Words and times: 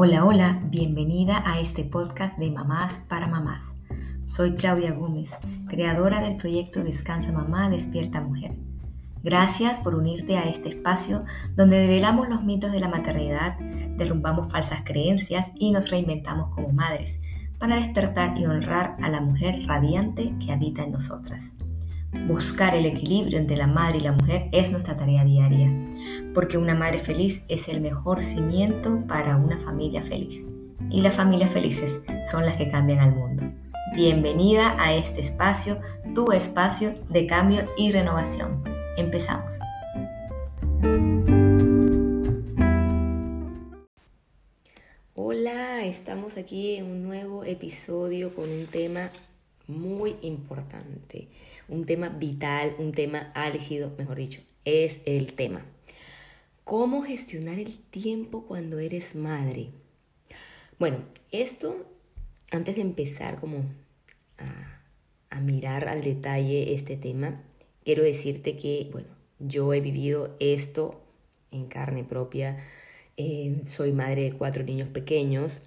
Hola, 0.00 0.24
hola, 0.24 0.62
bienvenida 0.70 1.42
a 1.44 1.58
este 1.58 1.82
podcast 1.82 2.38
de 2.38 2.52
Mamás 2.52 3.04
para 3.08 3.26
Mamás. 3.26 3.74
Soy 4.26 4.54
Claudia 4.54 4.92
Gómez, 4.92 5.36
creadora 5.66 6.20
del 6.20 6.36
proyecto 6.36 6.84
Descansa 6.84 7.32
Mamá, 7.32 7.68
Despierta 7.68 8.20
Mujer. 8.20 8.52
Gracias 9.24 9.76
por 9.78 9.96
unirte 9.96 10.38
a 10.38 10.44
este 10.44 10.68
espacio 10.68 11.22
donde 11.56 11.80
develamos 11.80 12.28
los 12.28 12.44
mitos 12.44 12.70
de 12.70 12.78
la 12.78 12.86
maternidad, 12.86 13.58
derrumbamos 13.96 14.52
falsas 14.52 14.82
creencias 14.84 15.50
y 15.56 15.72
nos 15.72 15.90
reinventamos 15.90 16.54
como 16.54 16.68
madres 16.68 17.20
para 17.58 17.74
despertar 17.74 18.38
y 18.38 18.46
honrar 18.46 18.96
a 19.02 19.08
la 19.08 19.20
mujer 19.20 19.66
radiante 19.66 20.32
que 20.38 20.52
habita 20.52 20.84
en 20.84 20.92
nosotras. 20.92 21.56
Buscar 22.28 22.76
el 22.76 22.86
equilibrio 22.86 23.36
entre 23.36 23.56
la 23.56 23.66
madre 23.66 23.98
y 23.98 24.02
la 24.02 24.12
mujer 24.12 24.48
es 24.52 24.70
nuestra 24.70 24.96
tarea 24.96 25.24
diaria 25.24 25.72
porque 26.38 26.56
una 26.56 26.76
madre 26.76 27.00
feliz 27.00 27.44
es 27.48 27.66
el 27.66 27.80
mejor 27.80 28.22
cimiento 28.22 29.04
para 29.08 29.36
una 29.36 29.58
familia 29.58 30.04
feliz. 30.04 30.46
Y 30.88 31.00
las 31.00 31.16
familias 31.16 31.50
felices 31.50 32.00
son 32.30 32.46
las 32.46 32.56
que 32.56 32.70
cambian 32.70 33.00
al 33.00 33.12
mundo. 33.12 33.42
Bienvenida 33.96 34.76
a 34.80 34.94
este 34.94 35.20
espacio, 35.20 35.80
tu 36.14 36.30
espacio 36.30 36.94
de 37.10 37.26
cambio 37.26 37.68
y 37.76 37.90
renovación. 37.90 38.62
Empezamos. 38.96 39.58
Hola, 45.16 45.84
estamos 45.86 46.36
aquí 46.36 46.76
en 46.76 46.84
un 46.84 47.02
nuevo 47.02 47.42
episodio 47.42 48.32
con 48.32 48.48
un 48.48 48.66
tema 48.66 49.10
muy 49.66 50.14
importante, 50.22 51.26
un 51.68 51.84
tema 51.84 52.10
vital, 52.10 52.76
un 52.78 52.92
tema 52.92 53.32
álgido, 53.34 53.90
mejor 53.98 54.18
dicho, 54.18 54.40
es 54.64 55.00
el 55.04 55.32
tema 55.32 55.64
¿Cómo 56.68 57.02
gestionar 57.02 57.58
el 57.58 57.78
tiempo 57.78 58.44
cuando 58.44 58.78
eres 58.78 59.14
madre? 59.14 59.70
Bueno, 60.78 60.98
esto, 61.32 61.90
antes 62.50 62.74
de 62.74 62.82
empezar 62.82 63.40
como 63.40 63.64
a, 64.36 65.40
mirar 65.40 65.88
al 65.88 66.02
detalle 66.02 66.74
este 66.74 66.98
tema, 66.98 67.42
quiero 67.86 68.02
decirte 68.02 68.58
que, 68.58 68.86
bueno, 68.92 69.08
yo 69.38 69.72
he 69.72 69.80
vivido 69.80 70.36
esto 70.40 71.00
en 71.52 71.68
carne 71.68 72.04
propia. 72.04 72.58
Eh, 73.16 73.62
soy 73.64 73.92
madre 73.92 74.24
de 74.24 74.32
cuatro 74.34 74.62
niños 74.62 74.90
pequeños 74.90 75.62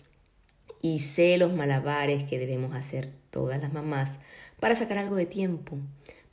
y 0.84 1.00
sé 1.00 1.40
los 1.40 1.52
malabares 1.52 2.26
que 2.26 2.38
debemos 2.38 2.76
hacer 2.76 3.12
todas 3.32 3.60
las 3.60 3.74
mamás 3.74 4.20
para 4.60 4.76
sacar 4.76 5.00
algo 5.00 5.16
de 5.16 5.26
tiempo 5.26 5.80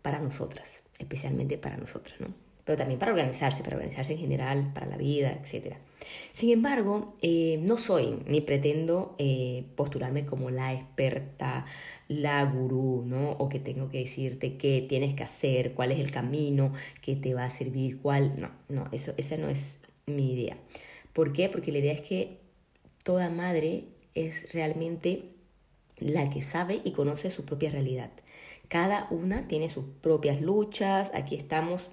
para 0.02 0.20
nosotras, 0.20 0.82
especialmente 0.98 1.56
para 1.56 1.78
nosotras, 1.78 2.20
¿no? 2.20 2.47
Pero 2.68 2.76
también 2.76 3.00
para 3.00 3.12
organizarse, 3.12 3.62
para 3.62 3.76
organizarse 3.76 4.12
en 4.12 4.18
general, 4.18 4.72
para 4.74 4.84
la 4.84 4.98
vida, 4.98 5.40
etc. 5.42 5.76
Sin 6.32 6.50
embargo, 6.50 7.16
eh, 7.22 7.58
no 7.62 7.78
soy 7.78 8.18
ni 8.26 8.42
pretendo 8.42 9.16
eh, 9.16 9.64
postularme 9.74 10.26
como 10.26 10.50
la 10.50 10.74
experta, 10.74 11.64
la 12.08 12.44
gurú, 12.44 13.04
¿no? 13.06 13.30
O 13.30 13.48
que 13.48 13.58
tengo 13.58 13.88
que 13.88 14.00
decirte 14.00 14.58
qué 14.58 14.84
tienes 14.86 15.14
que 15.14 15.22
hacer, 15.22 15.72
cuál 15.72 15.92
es 15.92 15.98
el 15.98 16.10
camino 16.10 16.74
que 17.00 17.16
te 17.16 17.32
va 17.32 17.44
a 17.44 17.50
servir, 17.50 18.02
cuál... 18.02 18.36
No, 18.36 18.50
no, 18.68 18.90
eso, 18.92 19.14
esa 19.16 19.38
no 19.38 19.48
es 19.48 19.80
mi 20.04 20.34
idea. 20.34 20.58
¿Por 21.14 21.32
qué? 21.32 21.48
Porque 21.48 21.72
la 21.72 21.78
idea 21.78 21.94
es 21.94 22.02
que 22.02 22.36
toda 23.02 23.30
madre 23.30 23.84
es 24.14 24.52
realmente 24.52 25.22
la 25.96 26.28
que 26.28 26.42
sabe 26.42 26.82
y 26.84 26.92
conoce 26.92 27.30
su 27.30 27.46
propia 27.46 27.70
realidad. 27.70 28.10
Cada 28.68 29.06
una 29.10 29.48
tiene 29.48 29.70
sus 29.70 29.86
propias 30.02 30.42
luchas, 30.42 31.10
aquí 31.14 31.34
estamos 31.34 31.92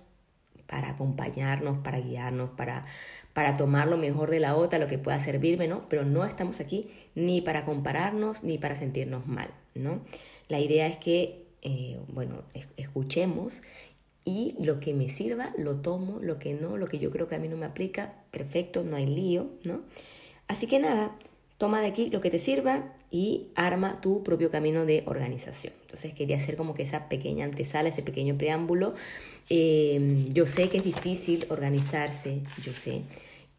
para 0.68 0.92
acompañarnos, 0.92 1.80
para 1.80 2.00
guiarnos, 2.00 2.50
para, 2.52 2.86
para 3.34 3.58
tomar 3.58 3.88
lo 3.88 3.98
mejor 3.98 4.30
de 4.30 4.40
la 4.40 4.56
otra, 4.56 4.80
lo 4.80 4.88
que 4.88 4.98
pueda 4.98 5.20
servirme, 5.20 5.68
¿no? 5.68 5.88
Pero 5.90 6.06
no 6.06 6.26
estamos 6.26 6.60
aquí 6.60 6.90
ni 7.16 7.42
para 7.42 7.66
compararnos 7.66 8.44
ni 8.44 8.58
para 8.58 8.76
sentirnos 8.76 9.28
mal, 9.28 9.54
¿no? 9.74 10.02
La 10.48 10.60
idea 10.60 10.88
es 10.88 10.98
que, 10.98 11.48
eh, 11.62 12.00
bueno, 12.08 12.44
escuchemos 12.78 13.62
y 14.24 14.56
lo 14.60 14.80
que 14.80 14.94
me 14.94 15.10
sirva 15.10 15.54
lo 15.58 15.82
tomo, 15.82 16.20
lo 16.20 16.40
que 16.40 16.54
no, 16.54 16.78
lo 16.78 16.88
que 16.88 17.00
yo 17.00 17.12
creo 17.12 17.28
que 17.28 17.36
a 17.36 17.40
mí 17.40 17.48
no 17.48 17.58
me 17.58 17.66
aplica, 17.66 18.24
perfecto, 18.32 18.84
no 18.84 18.96
hay 18.96 19.06
lío, 19.06 19.52
¿no? 19.64 19.82
Así 20.48 20.68
que 20.68 20.80
nada, 20.80 21.16
toma 21.58 21.82
de 21.82 21.88
aquí 21.88 22.10
lo 22.10 22.22
que 22.22 22.30
te 22.30 22.40
sirva 22.40 22.94
y 23.12 23.48
arma 23.56 24.02
tu 24.02 24.24
propio 24.24 24.52
camino 24.52 24.86
de 24.86 25.04
organización. 25.06 25.74
Entonces 25.82 26.14
quería 26.14 26.38
hacer 26.38 26.58
como 26.58 26.74
que 26.74 26.84
esa 26.84 27.08
pequeña 27.08 27.46
antesala, 27.46 27.90
ese 27.90 28.04
pequeño 28.04 28.38
preámbulo. 28.38 28.94
Eh, 29.50 30.28
yo 30.34 30.46
sé 30.48 30.70
que 30.70 30.80
es 30.80 30.84
difícil 30.84 31.46
organizarse, 31.50 32.42
yo 32.62 32.74
sé. 32.74 33.04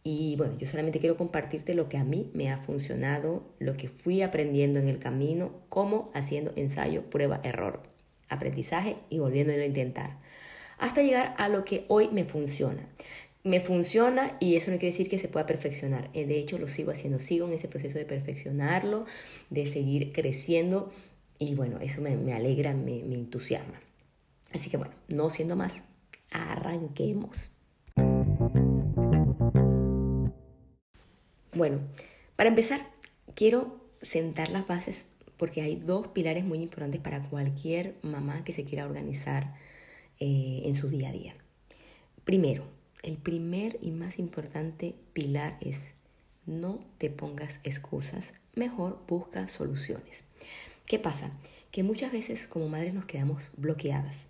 Y 0.02 0.36
bueno, 0.36 0.56
yo 0.56 0.68
solamente 0.68 1.00
quiero 1.00 1.16
compartirte 1.16 1.74
lo 1.74 1.88
que 1.88 1.96
a 1.96 2.04
mí 2.04 2.30
me 2.32 2.52
ha 2.52 2.58
funcionado, 2.58 3.42
lo 3.58 3.76
que 3.76 3.88
fui 3.88 4.22
aprendiendo 4.22 4.78
en 4.78 4.86
el 4.86 4.98
camino, 4.98 5.50
como 5.68 6.12
haciendo 6.14 6.52
ensayo, 6.54 7.10
prueba, 7.10 7.40
error, 7.42 7.82
aprendizaje 8.28 8.98
y 9.10 9.18
volviéndolo 9.18 9.62
a 9.62 9.66
intentar, 9.66 10.18
hasta 10.78 11.02
llegar 11.02 11.34
a 11.38 11.48
lo 11.48 11.64
que 11.64 11.86
hoy 11.88 12.08
me 12.12 12.24
funciona 12.24 12.86
me 13.46 13.60
funciona 13.60 14.36
y 14.40 14.56
eso 14.56 14.72
no 14.72 14.78
quiere 14.78 14.90
decir 14.90 15.08
que 15.08 15.20
se 15.20 15.28
pueda 15.28 15.46
perfeccionar. 15.46 16.10
Eh, 16.14 16.26
de 16.26 16.36
hecho, 16.36 16.58
lo 16.58 16.66
sigo 16.66 16.90
haciendo, 16.90 17.20
sigo 17.20 17.46
en 17.46 17.52
ese 17.52 17.68
proceso 17.68 17.96
de 17.96 18.04
perfeccionarlo, 18.04 19.06
de 19.50 19.66
seguir 19.66 20.12
creciendo 20.12 20.92
y 21.38 21.54
bueno, 21.54 21.78
eso 21.80 22.02
me, 22.02 22.34
alegra, 22.34 22.74
me, 22.74 22.98
entusiasma. 22.98 23.80
Así 24.52 24.68
que 24.68 24.78
bueno, 24.78 24.94
no 25.06 25.30
siendo 25.30 25.54
más, 25.54 25.84
arranquemos. 26.30 27.52
Bueno, 31.54 31.80
para 32.34 32.48
empezar, 32.48 32.90
quiero 33.36 33.80
sentar 34.02 34.50
las 34.50 34.66
bases 34.66 35.06
porque 35.36 35.62
hay 35.62 35.76
dos 35.76 36.08
pilares 36.08 36.44
muy 36.44 36.58
importantes 36.58 37.00
para 37.00 37.28
cualquier 37.28 37.94
mamá 38.02 38.42
que 38.42 38.52
se 38.52 38.64
quiera 38.64 38.86
organizar 38.86 39.54
eh, 40.18 40.62
en 40.64 40.74
su 40.74 40.88
día 40.88 41.10
a 41.10 41.12
día. 41.12 41.36
Primero, 42.24 42.75
el 43.06 43.16
primer 43.16 43.78
y 43.80 43.92
más 43.92 44.18
importante 44.18 44.96
pilar 45.12 45.56
es 45.60 45.94
no 46.44 46.80
te 46.98 47.08
pongas 47.08 47.60
excusas, 47.64 48.34
mejor 48.54 49.00
busca 49.08 49.48
soluciones. 49.48 50.24
¿Qué 50.86 50.98
pasa? 50.98 51.32
Que 51.70 51.82
muchas 51.82 52.12
veces 52.12 52.46
como 52.46 52.68
madres 52.68 52.94
nos 52.94 53.06
quedamos 53.06 53.50
bloqueadas 53.56 54.28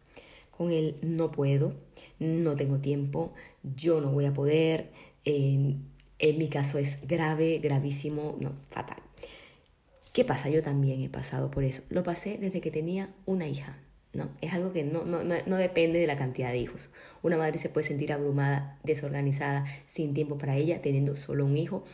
con 0.56 0.70
el 0.70 0.96
no 1.02 1.32
puedo, 1.32 1.74
no 2.18 2.56
tengo 2.56 2.78
tiempo, 2.78 3.34
yo 3.62 4.00
no 4.00 4.10
voy 4.10 4.24
a 4.24 4.32
poder, 4.32 4.90
en, 5.24 5.90
mi 6.20 6.48
caso 6.48 6.78
es 6.78 7.06
grave, 7.06 7.58
gravísimo, 7.58 8.36
no, 8.40 8.54
fatal. 8.70 9.02
¿Qué 10.14 10.24
pasa? 10.24 10.48
Yo 10.48 10.62
también 10.62 11.02
he 11.02 11.10
pasado 11.10 11.50
por 11.50 11.62
eso. 11.62 11.82
Lo 11.90 12.02
pasé 12.02 12.38
desde 12.38 12.62
que 12.62 12.70
tenía 12.70 13.14
una 13.26 13.46
hija. 13.46 13.78
¿No? 14.16 14.30
Es 14.40 14.52
algo 14.52 14.72
que 14.72 14.82
no, 14.82 15.04
no, 15.04 15.22
no, 15.22 15.56
depende 15.56 15.98
de 15.98 16.06
la 16.06 16.16
cantidad 16.16 16.50
de 16.50 16.58
hijos. 16.58 16.90
Una 17.22 17.36
madre 17.36 17.58
se 17.58 17.68
puede 17.68 17.86
sentir 17.86 18.12
abrumada, 18.12 18.78
desorganizada, 18.82 19.66
sin 19.86 20.14
tiempo 20.14 20.38
para 20.38 20.56
ella, 20.56 20.82
teniendo 20.82 21.16
solo 21.16 21.44
un 21.44 21.56
hijo. 21.56 21.84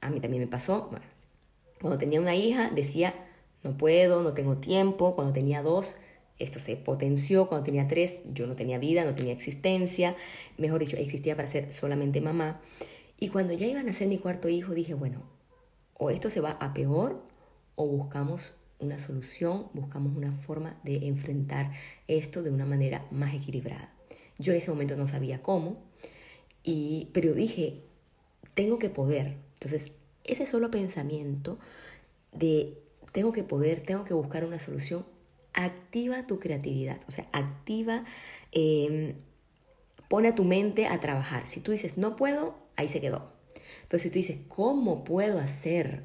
A 0.00 0.10
mí 0.10 0.20
también 0.20 0.42
me 0.42 0.48
pasó. 0.48 0.90
Cuando 1.80 1.98
tenía 1.98 2.20
una 2.20 2.36
hija 2.36 2.70
decía, 2.70 3.14
no 3.62 3.76
puedo, 3.76 4.22
no 4.22 4.34
tengo 4.34 4.58
tiempo. 4.58 5.14
Cuando 5.14 5.32
tenía 5.32 5.62
dos, 5.62 5.96
esto 6.38 6.60
se 6.60 6.76
potenció. 6.76 7.48
Cuando 7.48 7.64
tenía 7.64 7.88
tres, 7.88 8.16
yo 8.32 8.46
no 8.46 8.54
tenía 8.54 8.78
vida, 8.78 9.04
no 9.04 9.14
tenía 9.14 9.32
existencia. 9.32 10.16
Mejor 10.58 10.80
dicho, 10.80 10.96
existía 10.96 11.34
para 11.34 11.48
ser 11.48 11.72
solamente 11.72 12.20
mamá. 12.20 12.60
Y 13.18 13.28
cuando 13.28 13.54
ya 13.54 13.66
iban 13.66 13.88
a 13.88 13.92
ser 13.92 14.08
mi 14.08 14.18
cuarto 14.18 14.48
hijo, 14.48 14.74
dije, 14.74 14.94
bueno, 14.94 15.22
o 15.94 16.10
esto 16.10 16.30
se 16.30 16.40
va 16.40 16.52
a 16.52 16.72
peor 16.72 17.22
o 17.74 17.86
buscamos 17.86 18.59
una 18.80 18.98
solución, 18.98 19.68
buscamos 19.72 20.16
una 20.16 20.32
forma 20.32 20.80
de 20.84 21.06
enfrentar 21.06 21.72
esto 22.08 22.42
de 22.42 22.50
una 22.50 22.66
manera 22.66 23.06
más 23.10 23.34
equilibrada. 23.34 23.92
Yo 24.38 24.52
en 24.52 24.58
ese 24.58 24.70
momento 24.70 24.96
no 24.96 25.06
sabía 25.06 25.42
cómo, 25.42 25.82
y, 26.62 27.08
pero 27.12 27.34
dije, 27.34 27.82
tengo 28.54 28.78
que 28.78 28.90
poder. 28.90 29.36
Entonces, 29.54 29.92
ese 30.24 30.46
solo 30.46 30.70
pensamiento 30.70 31.58
de 32.32 32.78
tengo 33.12 33.32
que 33.32 33.42
poder, 33.42 33.80
tengo 33.80 34.04
que 34.04 34.14
buscar 34.14 34.44
una 34.44 34.58
solución, 34.58 35.04
activa 35.52 36.26
tu 36.26 36.38
creatividad, 36.38 37.00
o 37.08 37.12
sea, 37.12 37.28
activa, 37.32 38.04
em, 38.52 39.14
pone 40.08 40.28
a 40.28 40.34
tu 40.34 40.44
mente 40.44 40.86
a 40.86 41.00
trabajar. 41.00 41.48
Si 41.48 41.60
tú 41.60 41.72
dices, 41.72 41.96
no 41.96 42.16
puedo, 42.16 42.56
ahí 42.76 42.88
se 42.88 43.00
quedó. 43.00 43.32
Pero 43.88 44.02
si 44.02 44.10
tú 44.10 44.14
dices, 44.14 44.38
¿cómo 44.48 45.04
puedo 45.04 45.38
hacer 45.38 46.02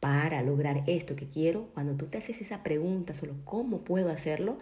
para 0.00 0.42
lograr 0.42 0.84
esto 0.86 1.16
que 1.16 1.28
quiero, 1.28 1.68
cuando 1.74 1.96
tú 1.96 2.06
te 2.06 2.18
haces 2.18 2.40
esa 2.40 2.62
pregunta 2.62 3.14
solo, 3.14 3.34
¿cómo 3.44 3.82
puedo 3.82 4.10
hacerlo? 4.10 4.58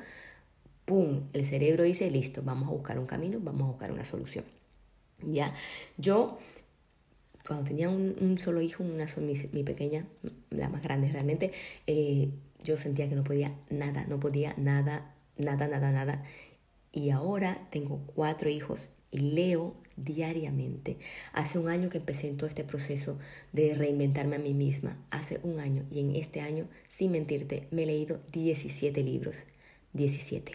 ¡Pum! 0.85 1.25
El 1.33 1.45
cerebro 1.47 1.85
dice, 1.85 2.11
listo, 2.11 2.43
vamos 2.43 2.69
a 2.69 2.73
buscar 2.73 2.99
un 2.99 3.07
camino, 3.07 3.39
vamos 3.41 3.63
a 3.63 3.67
buscar 3.73 3.93
una 3.93 4.05
solución. 4.05 4.45
Ya, 5.23 5.55
yo 5.99 6.39
cuando 7.47 7.65
tenía 7.65 7.89
un, 7.89 8.39
solo 8.39 8.61
hijo, 8.61 8.83
una 8.83 9.07
mi, 9.19 9.35
mi, 9.53 9.63
pequeña, 9.63 10.07
la 10.51 10.69
más 10.69 10.83
grande 10.83 11.11
realmente, 11.11 11.53
eh, 11.87 12.31
yo 12.65 12.77
sentía 12.77 13.09
que 13.09 13.15
no 13.15 13.25
podía 13.25 13.55
nada, 13.71 14.05
no 14.09 14.19
podía 14.19 14.55
nada, 14.57 15.15
nada, 15.37 15.69
nada, 15.69 15.93
nada. 15.93 16.25
Y 16.93 17.11
ahora 17.11 17.69
tengo 17.71 18.01
cuatro 18.07 18.49
hijos 18.49 18.91
leo 19.17 19.75
diariamente. 19.97 20.99
Hace 21.33 21.59
un 21.59 21.69
año 21.69 21.89
que 21.89 21.99
empecé 21.99 22.29
en 22.29 22.37
todo 22.37 22.49
este 22.49 22.65
proceso 22.65 23.19
de 23.53 23.75
reinventarme 23.75 24.37
a 24.37 24.41
mí 24.41 24.55
misma. 24.55 25.05
Hace 25.11 25.41
un 25.43 25.59
año 25.61 25.85
y 25.91 26.01
en 26.01 26.15
este 26.17 26.41
año, 26.41 26.69
sin 26.89 27.13
mentirte, 27.13 27.67
me 27.71 27.85
he 27.85 27.87
leído 27.87 28.21
17 28.33 29.03
libros. 29.03 29.45
17. 29.93 30.53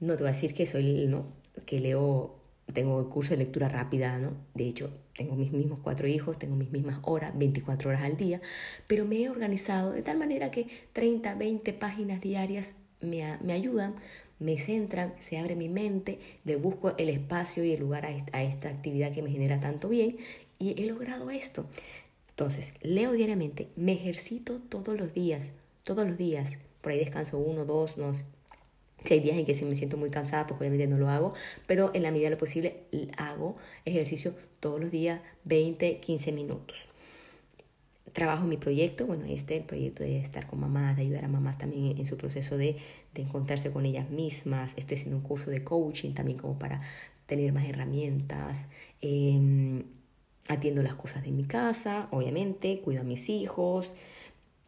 No 0.00 0.16
te 0.16 0.22
voy 0.22 0.28
a 0.28 0.32
decir 0.32 0.52
que 0.52 0.66
soy, 0.66 1.06
no, 1.06 1.32
que 1.64 1.80
leo, 1.80 2.36
tengo 2.72 3.00
el 3.00 3.06
curso 3.06 3.30
de 3.30 3.38
lectura 3.38 3.68
rápida, 3.68 4.18
¿no? 4.18 4.32
De 4.54 4.66
hecho, 4.66 4.92
tengo 5.14 5.36
mis 5.36 5.52
mismos 5.52 5.78
cuatro 5.82 6.06
hijos, 6.08 6.38
tengo 6.38 6.56
mis 6.56 6.70
mismas 6.70 6.98
horas, 7.02 7.32
24 7.38 7.88
horas 7.88 8.02
al 8.02 8.16
día, 8.16 8.42
pero 8.86 9.06
me 9.06 9.22
he 9.22 9.30
organizado 9.30 9.92
de 9.92 10.02
tal 10.02 10.18
manera 10.18 10.50
que 10.50 10.66
30, 10.92 11.36
20 11.36 11.72
páginas 11.72 12.20
diarias 12.20 12.74
me, 13.00 13.38
me 13.42 13.52
ayudan 13.52 13.94
me 14.38 14.58
centran, 14.58 15.14
se 15.20 15.38
abre 15.38 15.56
mi 15.56 15.68
mente, 15.68 16.18
le 16.44 16.56
busco 16.56 16.94
el 16.98 17.08
espacio 17.08 17.64
y 17.64 17.72
el 17.72 17.80
lugar 17.80 18.06
a 18.06 18.10
esta, 18.10 18.38
a 18.38 18.42
esta 18.42 18.68
actividad 18.68 19.12
que 19.12 19.22
me 19.22 19.30
genera 19.30 19.60
tanto 19.60 19.88
bien 19.88 20.16
y 20.58 20.82
he 20.82 20.86
logrado 20.86 21.30
esto. 21.30 21.66
Entonces, 22.30 22.74
leo 22.82 23.12
diariamente, 23.12 23.68
me 23.76 23.92
ejercito 23.92 24.60
todos 24.60 24.98
los 24.98 25.14
días, 25.14 25.52
todos 25.84 26.06
los 26.06 26.18
días. 26.18 26.58
Por 26.82 26.92
ahí 26.92 26.98
descanso 26.98 27.38
uno, 27.38 27.64
dos, 27.64 27.96
no 27.96 28.14
si 29.04 29.14
hay 29.14 29.20
días 29.20 29.36
en 29.36 29.46
que 29.46 29.54
si 29.54 29.64
me 29.64 29.76
siento 29.76 29.96
muy 29.96 30.10
cansada, 30.10 30.46
pues 30.46 30.58
obviamente 30.58 30.86
no 30.88 30.98
lo 30.98 31.08
hago, 31.08 31.32
pero 31.66 31.92
en 31.94 32.02
la 32.02 32.10
medida 32.10 32.26
de 32.26 32.30
lo 32.30 32.38
posible 32.38 32.82
hago 33.16 33.56
ejercicio 33.84 34.34
todos 34.58 34.80
los 34.80 34.90
días 34.90 35.20
20, 35.44 36.00
15 36.00 36.32
minutos 36.32 36.88
trabajo 38.16 38.46
mi 38.46 38.56
proyecto, 38.56 39.06
bueno, 39.06 39.26
este, 39.26 39.58
el 39.58 39.64
proyecto 39.64 40.02
de 40.02 40.18
estar 40.18 40.46
con 40.46 40.58
mamás, 40.58 40.96
de 40.96 41.02
ayudar 41.02 41.26
a 41.26 41.28
mamás 41.28 41.58
también 41.58 41.98
en 41.98 42.06
su 42.06 42.16
proceso 42.16 42.56
de, 42.56 42.78
de 43.12 43.20
encontrarse 43.20 43.70
con 43.70 43.84
ellas 43.84 44.08
mismas. 44.08 44.72
Estoy 44.76 44.96
haciendo 44.96 45.18
un 45.18 45.22
curso 45.22 45.50
de 45.50 45.62
coaching 45.62 46.14
también 46.14 46.38
como 46.38 46.58
para 46.58 46.80
tener 47.26 47.52
más 47.52 47.66
herramientas. 47.66 48.68
Em, 49.02 49.84
atiendo 50.48 50.82
las 50.82 50.94
cosas 50.94 51.24
de 51.24 51.30
mi 51.30 51.44
casa, 51.44 52.08
obviamente, 52.10 52.80
cuido 52.80 53.02
a 53.02 53.04
mis 53.04 53.28
hijos. 53.28 53.92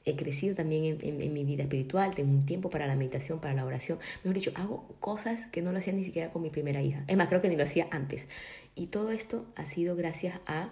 He 0.04 0.14
crecido 0.14 0.54
también 0.54 0.84
en, 0.84 1.22
en, 1.22 1.32
mi 1.32 1.42
vida 1.42 1.62
espiritual, 1.62 2.14
tengo 2.14 2.30
un 2.30 2.44
tiempo 2.44 2.68
para 2.68 2.86
la 2.86 2.96
meditación, 2.96 3.40
para 3.40 3.54
la 3.54 3.64
oración. 3.64 3.98
Mejor 4.24 4.34
dicho, 4.34 4.52
hago 4.56 4.86
cosas 5.00 5.46
que 5.46 5.62
no 5.62 5.72
lo 5.72 5.78
hacía 5.78 5.94
ni 5.94 6.04
siquiera 6.04 6.30
con 6.32 6.42
mi 6.42 6.50
primera 6.50 6.82
hija. 6.82 7.02
Es 7.06 7.16
más, 7.16 7.28
creo 7.28 7.40
que 7.40 7.48
ni 7.48 7.56
lo 7.56 7.64
hacía 7.64 7.88
antes. 7.90 8.28
Y 8.74 8.88
todo 8.88 9.10
esto 9.10 9.46
ha 9.56 9.64
sido 9.64 9.96
gracias 9.96 10.38
a 10.46 10.68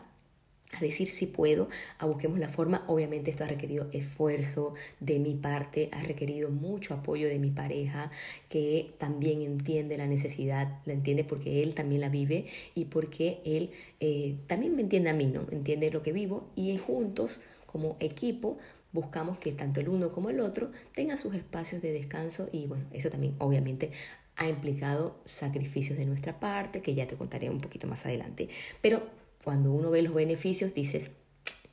a 0.79 0.81
decir 0.81 1.09
si 1.09 1.27
puedo, 1.27 1.69
a 1.99 2.07
busquemos 2.07 2.39
la 2.39 2.49
forma. 2.49 2.85
Obviamente 2.87 3.31
esto 3.31 3.45
ha 3.45 3.49
requerido 3.49 3.89
esfuerzo 3.93 4.75
de 5.01 5.19
mi 5.19 5.35
parte, 5.35 5.91
ha 5.93 6.03
requerido 6.03 6.51
mucho 6.51 6.95
apoyo 6.95 7.29
de 7.29 7.39
mi 7.39 7.51
pareja, 7.51 8.11
que 8.49 8.95
también 8.99 9.43
entiende 9.43 9.97
la 9.97 10.07
necesidad, 10.07 10.81
la 10.85 10.93
entiende 10.93 11.25
porque 11.25 11.63
él 11.63 11.75
también 11.75 12.01
la 12.01 12.09
vive 12.09 12.47
y 12.75 12.87
porque 12.87 13.41
él 13.45 13.71
eh, 14.01 14.37
también 14.47 14.77
me 14.77 14.83
entiende 14.83 15.11
a 15.11 15.15
mí, 15.15 15.27
¿no? 15.27 15.47
Entiende 15.51 15.91
lo 15.91 16.03
que 16.03 16.13
vivo 16.13 16.49
y 16.57 16.77
juntos, 16.79 17.41
como 17.67 17.97
equipo, 18.01 18.59
buscamos 18.93 19.39
que 19.39 19.53
tanto 19.53 19.81
el 19.81 19.89
uno 19.89 20.13
como 20.13 20.31
el 20.31 20.41
otro 20.41 20.71
tengan 20.95 21.19
sus 21.19 21.35
espacios 21.35 21.83
de 21.83 21.93
descanso 21.93 22.49
y 22.51 22.67
bueno, 22.67 22.87
eso 22.93 23.11
también 23.11 23.35
obviamente 23.39 23.93
ha 24.37 24.49
implicado 24.49 25.19
sacrificios 25.25 25.99
de 25.99 26.07
nuestra 26.07 26.39
parte, 26.39 26.83
que 26.83 26.95
ya 26.95 27.07
te 27.07 27.17
contaré 27.17 27.51
un 27.51 27.61
poquito 27.61 27.87
más 27.87 28.05
adelante. 28.05 28.49
Pero 28.83 29.03
cuando 29.47 29.71
uno 29.71 29.93
ve 29.93 30.03
los 30.03 30.13
beneficios, 30.13 30.75
dices, 30.75 31.13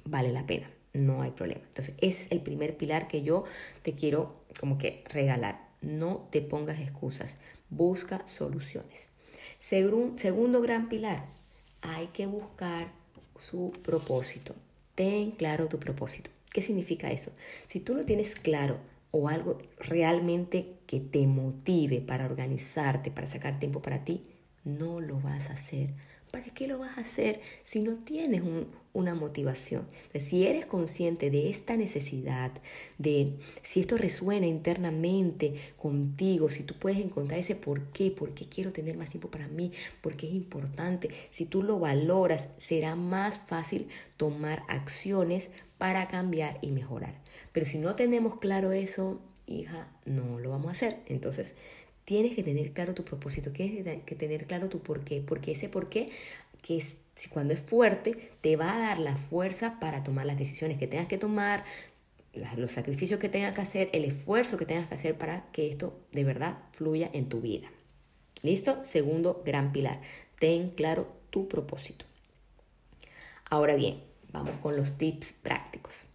vale 0.05 0.31
la 0.31 0.45
pena, 0.45 0.69
no 0.93 1.23
hay 1.23 1.31
problema. 1.31 1.61
Entonces, 1.65 1.95
ese 2.01 2.21
es 2.21 2.31
el 2.31 2.39
primer 2.39 2.77
pilar 2.77 3.07
que 3.07 3.23
yo 3.23 3.45
te 3.81 3.93
quiero 3.93 4.35
como 4.59 4.77
que 4.77 5.03
regalar. 5.09 5.69
No 5.81 6.27
te 6.29 6.43
pongas 6.43 6.79
excusas, 6.79 7.35
busca 7.71 8.21
soluciones. 8.27 9.09
segundo 9.57 10.61
gran 10.61 10.87
pilar, 10.87 11.25
hay 11.81 12.05
que 12.13 12.27
buscar 12.27 12.91
su 13.39 13.71
propósito. 13.81 14.53
Ten 14.93 15.31
claro 15.31 15.67
tu 15.67 15.79
propósito. 15.79 16.29
¿Qué 16.51 16.61
significa 16.61 17.09
eso? 17.09 17.31
Si 17.69 17.79
tú 17.79 17.95
lo 17.95 18.05
tienes 18.05 18.35
claro 18.35 18.77
o 19.09 19.29
algo 19.29 19.57
realmente 19.79 20.75
que 20.85 20.99
te 20.99 21.25
motive 21.25 22.01
para 22.01 22.25
organizarte, 22.25 23.09
para 23.09 23.25
sacar 23.25 23.57
tiempo 23.57 23.81
para 23.81 24.05
ti, 24.05 24.21
no 24.63 25.01
lo 25.01 25.19
vas 25.19 25.49
a 25.49 25.53
hacer 25.53 25.89
¿para 26.33 26.45
qué 26.45 26.65
lo 26.65 26.79
vas 26.79 26.97
a 26.97 27.01
hacer 27.01 27.41
si 27.63 27.79
no 27.81 27.97
tienes 27.97 28.41
una 28.91 29.13
motivación? 29.13 29.87
si 30.19 30.47
eres 30.47 30.65
consciente 30.65 31.29
de 31.29 31.51
esta 31.51 31.77
necesidad, 31.77 32.51
de 32.97 33.37
si 33.61 33.81
esto 33.81 33.99
resuena 33.99 34.47
internamente 34.47 35.53
contigo, 35.77 36.49
si 36.49 36.63
tú 36.63 36.73
puedes 36.79 36.97
encontrar 36.97 37.39
ese 37.39 37.55
por 37.55 37.91
qué, 37.91 38.09
por 38.09 38.33
qué 38.33 38.49
quiero 38.49 38.71
tener 38.71 38.97
más 38.97 39.11
tiempo 39.11 39.29
para 39.29 39.47
mí, 39.47 39.73
por 40.01 40.15
qué 40.15 40.27
es 40.27 40.33
importante, 40.33 41.11
si 41.29 41.45
tú 41.45 41.61
lo 41.61 41.77
valoras, 41.77 42.47
será 42.57 42.95
más 42.95 43.37
fácil 43.37 43.87
tomar 44.17 44.63
acciones 44.69 45.51
para 45.77 46.07
cambiar 46.07 46.57
y 46.63 46.71
mejorar. 46.71 47.13
Pero 47.51 47.67
si 47.67 47.77
no 47.77 47.95
tenemos 47.95 48.39
claro 48.39 48.71
eso, 48.71 49.21
hija, 49.45 49.87
no 50.05 50.39
lo 50.39 50.49
vamos 50.49 50.69
a 50.69 50.71
hacer. 50.71 50.97
Entonces, 51.05 51.55
Tienes 52.05 52.35
que 52.35 52.43
tener 52.43 52.73
claro 52.73 52.93
tu 52.93 53.05
propósito, 53.05 53.51
tienes 53.51 54.03
que 54.03 54.15
tener 54.15 54.45
claro 54.45 54.67
tu 54.69 54.81
por 54.81 55.03
qué, 55.03 55.21
porque 55.21 55.53
ese 55.53 55.69
por 55.69 55.89
qué, 55.89 56.09
que 56.61 56.77
es, 56.77 56.97
cuando 57.29 57.53
es 57.53 57.59
fuerte, 57.59 58.31
te 58.41 58.55
va 58.55 58.75
a 58.75 58.79
dar 58.79 58.99
la 58.99 59.15
fuerza 59.15 59.79
para 59.79 60.03
tomar 60.03 60.25
las 60.25 60.37
decisiones 60.37 60.77
que 60.77 60.87
tengas 60.87 61.07
que 61.07 61.17
tomar, 61.17 61.63
los 62.57 62.71
sacrificios 62.71 63.19
que 63.19 63.29
tengas 63.29 63.53
que 63.53 63.61
hacer, 63.61 63.89
el 63.93 64.05
esfuerzo 64.05 64.57
que 64.57 64.65
tengas 64.65 64.87
que 64.87 64.95
hacer 64.95 65.17
para 65.17 65.49
que 65.51 65.69
esto 65.69 65.99
de 66.11 66.23
verdad 66.23 66.57
fluya 66.71 67.09
en 67.13 67.29
tu 67.29 67.41
vida. 67.41 67.69
¿Listo? 68.41 68.83
Segundo 68.83 69.41
gran 69.45 69.71
pilar, 69.71 70.01
ten 70.39 70.71
claro 70.71 71.07
tu 71.29 71.47
propósito. 71.47 72.05
Ahora 73.49 73.75
bien, 73.75 74.03
vamos 74.31 74.57
con 74.57 74.75
los 74.75 74.97
tips 74.97 75.33
prácticos. 75.33 76.05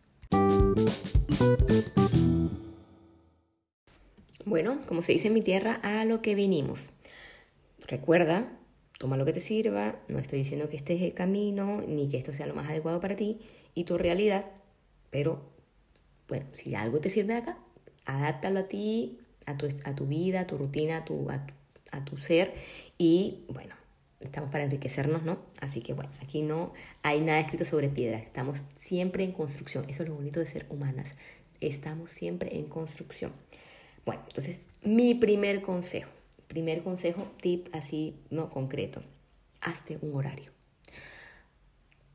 Bueno, 4.49 4.81
como 4.87 5.03
se 5.03 5.13
dice 5.13 5.29
en 5.29 5.35
mi 5.35 5.43
tierra, 5.43 5.75
a 5.83 6.07
lo 6.07 6.23
que 6.23 6.35
vinimos. 6.35 6.89
Recuerda, 7.87 8.51
toma 8.99 9.19
lo 9.19 9.27
que 9.27 9.35
te 9.35 9.41
sirva, 9.41 10.01
no 10.09 10.19
estoy 10.19 10.39
diciendo 10.39 10.71
que 10.71 10.79
este 10.79 10.95
es 10.95 11.03
el 11.03 11.13
camino, 11.13 11.83
ni 11.87 12.09
que 12.09 12.17
esto 12.17 12.33
sea 12.33 12.47
lo 12.47 12.55
más 12.55 12.71
adecuado 12.71 12.99
para 12.99 13.15
ti 13.15 13.41
y 13.75 13.85
tu 13.85 13.99
realidad, 13.99 14.47
pero 15.11 15.43
bueno, 16.29 16.47
si 16.53 16.75
algo 16.75 16.99
te 16.99 17.11
sirve 17.11 17.35
acá, 17.35 17.59
adáptalo 18.07 18.61
a 18.61 18.69
ti, 18.69 19.19
a 19.45 19.59
tu, 19.59 20.07
vida, 20.07 20.41
a 20.41 20.47
tu 20.47 20.57
rutina, 20.57 20.97
a 20.97 21.05
tu, 21.05 21.29
a 21.29 22.05
tu 22.07 22.17
ser 22.17 22.55
y 22.97 23.45
bueno, 23.49 23.75
estamos 24.21 24.51
para 24.51 24.65
enriquecernos, 24.65 25.25
¿no? 25.25 25.41
Así 25.61 25.83
que 25.83 25.93
bueno, 25.93 26.11
aquí 26.23 26.41
no 26.41 26.73
hay 27.03 27.21
nada 27.21 27.41
escrito 27.41 27.67
sobre 27.67 27.91
piedra, 27.91 28.17
estamos 28.17 28.65
siempre 28.77 29.25
en 29.25 29.33
construcción, 29.33 29.85
eso 29.91 30.05
es 30.05 30.09
lo 30.09 30.15
bonito 30.15 30.41
de 30.41 30.47
ser 30.47 30.65
humanas, 30.71 31.17
estamos 31.61 32.11
siempre 32.13 32.57
en 32.57 32.65
construcción. 32.65 33.33
Bueno, 34.09 34.23
entonces, 34.27 34.61
mi 34.83 35.15
primer 35.15 35.61
consejo, 35.61 36.09
primer 36.47 36.83
consejo, 36.83 37.31
tip 37.43 37.69
así, 37.75 38.17
no 38.31 38.49
concreto, 38.49 39.03
hazte 39.61 39.99
un 40.01 40.17
horario. 40.17 40.51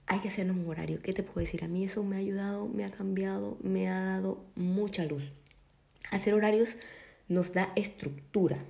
Hay 0.07 0.19
que 0.19 0.29
hacernos 0.29 0.57
un 0.57 0.67
horario. 0.67 1.03
¿Qué 1.03 1.13
te 1.13 1.21
puedo 1.21 1.41
decir? 1.41 1.63
A 1.63 1.67
mí 1.67 1.83
eso 1.83 2.01
me 2.01 2.15
ha 2.15 2.19
ayudado, 2.19 2.67
me 2.67 2.83
ha 2.83 2.89
cambiado, 2.89 3.59
me 3.61 3.89
ha 3.89 3.99
dado 4.05 4.43
mucha 4.55 5.05
luz. 5.05 5.33
Hacer 6.09 6.33
horarios 6.33 6.79
nos 7.27 7.53
da 7.53 7.71
estructura, 7.75 8.65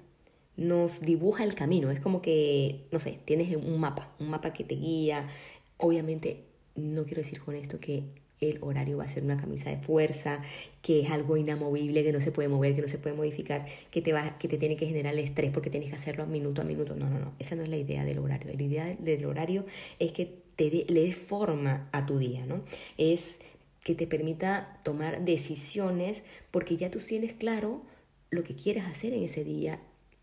nos 0.57 0.99
dibuja 0.99 1.45
el 1.45 1.55
camino. 1.55 1.91
Es 1.91 2.01
como 2.01 2.21
que, 2.21 2.89
no 2.91 2.99
sé, 2.99 3.21
tienes 3.23 3.55
un 3.55 3.79
mapa, 3.79 4.13
un 4.19 4.31
mapa 4.31 4.51
que 4.51 4.65
te 4.65 4.75
guía. 4.75 5.29
Obviamente, 5.77 6.43
no 6.75 7.05
quiero 7.05 7.21
decir 7.21 7.39
con 7.39 7.55
esto 7.55 7.79
que 7.79 8.03
el 8.51 8.59
horario 8.61 8.97
va 8.97 9.05
a 9.05 9.07
ser 9.07 9.23
una 9.23 9.37
camisa 9.37 9.69
de 9.69 9.77
fuerza, 9.77 10.41
que 10.81 11.01
es 11.01 11.11
algo 11.11 11.37
inamovible, 11.37 12.03
que 12.03 12.11
no 12.11 12.21
se 12.21 12.31
puede 12.31 12.49
mover, 12.49 12.75
que 12.75 12.81
no 12.81 12.87
se 12.87 12.97
puede 12.97 13.15
modificar, 13.15 13.65
que 13.91 14.01
te, 14.01 14.13
va, 14.13 14.37
que 14.37 14.47
te 14.47 14.57
tiene 14.57 14.75
que 14.75 14.85
generar 14.85 15.13
el 15.13 15.19
estrés 15.19 15.51
porque 15.51 15.69
tienes 15.69 15.89
que 15.89 15.95
hacerlo 15.95 16.25
minuto 16.25 16.61
a 16.61 16.65
minuto. 16.65 16.95
No, 16.95 17.09
no, 17.09 17.19
no, 17.19 17.33
esa 17.39 17.55
no 17.55 17.63
es 17.63 17.69
la 17.69 17.77
idea 17.77 18.03
del 18.05 18.19
horario. 18.19 18.53
La 18.53 18.63
idea 18.63 18.95
del 18.99 19.25
horario 19.25 19.65
es 19.99 20.11
que 20.11 20.43
te 20.55 20.69
le 20.87 21.01
des 21.01 21.15
forma 21.15 21.89
a 21.91 22.05
tu 22.05 22.19
día, 22.19 22.45
¿no? 22.45 22.63
Es 22.97 23.39
que 23.83 23.95
te 23.95 24.07
permita 24.07 24.79
tomar 24.83 25.25
decisiones 25.25 26.23
porque 26.51 26.77
ya 26.77 26.89
tú 26.89 26.99
tienes 26.99 27.33
claro 27.33 27.81
lo 28.29 28.43
que 28.43 28.55
quieres 28.55 28.85
hacer 28.85 29.13
en 29.13 29.23
ese 29.23 29.43
día 29.43 29.79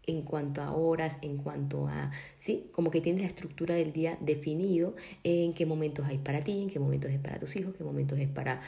en 0.07 0.23
cuanto 0.23 0.63
a 0.63 0.73
horas, 0.73 1.19
en 1.23 1.39
cuanto 1.39 1.87
a, 1.89 2.11
¿sí? 2.39 2.71
Como 2.73 2.91
que 2.91 3.01
tienes 3.01 3.23
la 3.23 3.29
estructura 3.29 3.75
del 3.75 3.93
día 3.93 4.19
definido, 4.21 4.95
en 5.25 5.55
qué 5.55 5.67
momentos 5.67 6.07
hay 6.07 6.19
para 6.19 6.41
ti, 6.41 6.63
en 6.63 6.71
qué 6.71 6.79
momentos 6.79 7.11
es 7.11 7.19
para 7.19 7.39
tus 7.39 7.57
hijos, 7.57 7.75
qué 7.77 7.85
momentos 7.85 8.19
es 8.19 8.29
para 8.29 8.61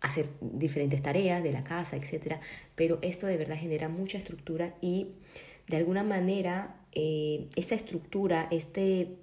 hacer 0.00 0.28
diferentes 0.40 1.02
tareas 1.02 1.42
de 1.42 1.52
la 1.52 1.64
casa, 1.64 1.96
etc. 1.96 2.36
Pero 2.74 2.98
esto 3.02 3.26
de 3.26 3.36
verdad 3.36 3.56
genera 3.56 3.88
mucha 3.88 4.18
estructura 4.18 4.74
y 4.80 5.08
de 5.68 5.76
alguna 5.78 6.02
manera 6.02 6.76
eh, 6.92 7.48
esta 7.56 7.74
estructura, 7.74 8.46
este, 8.50 9.16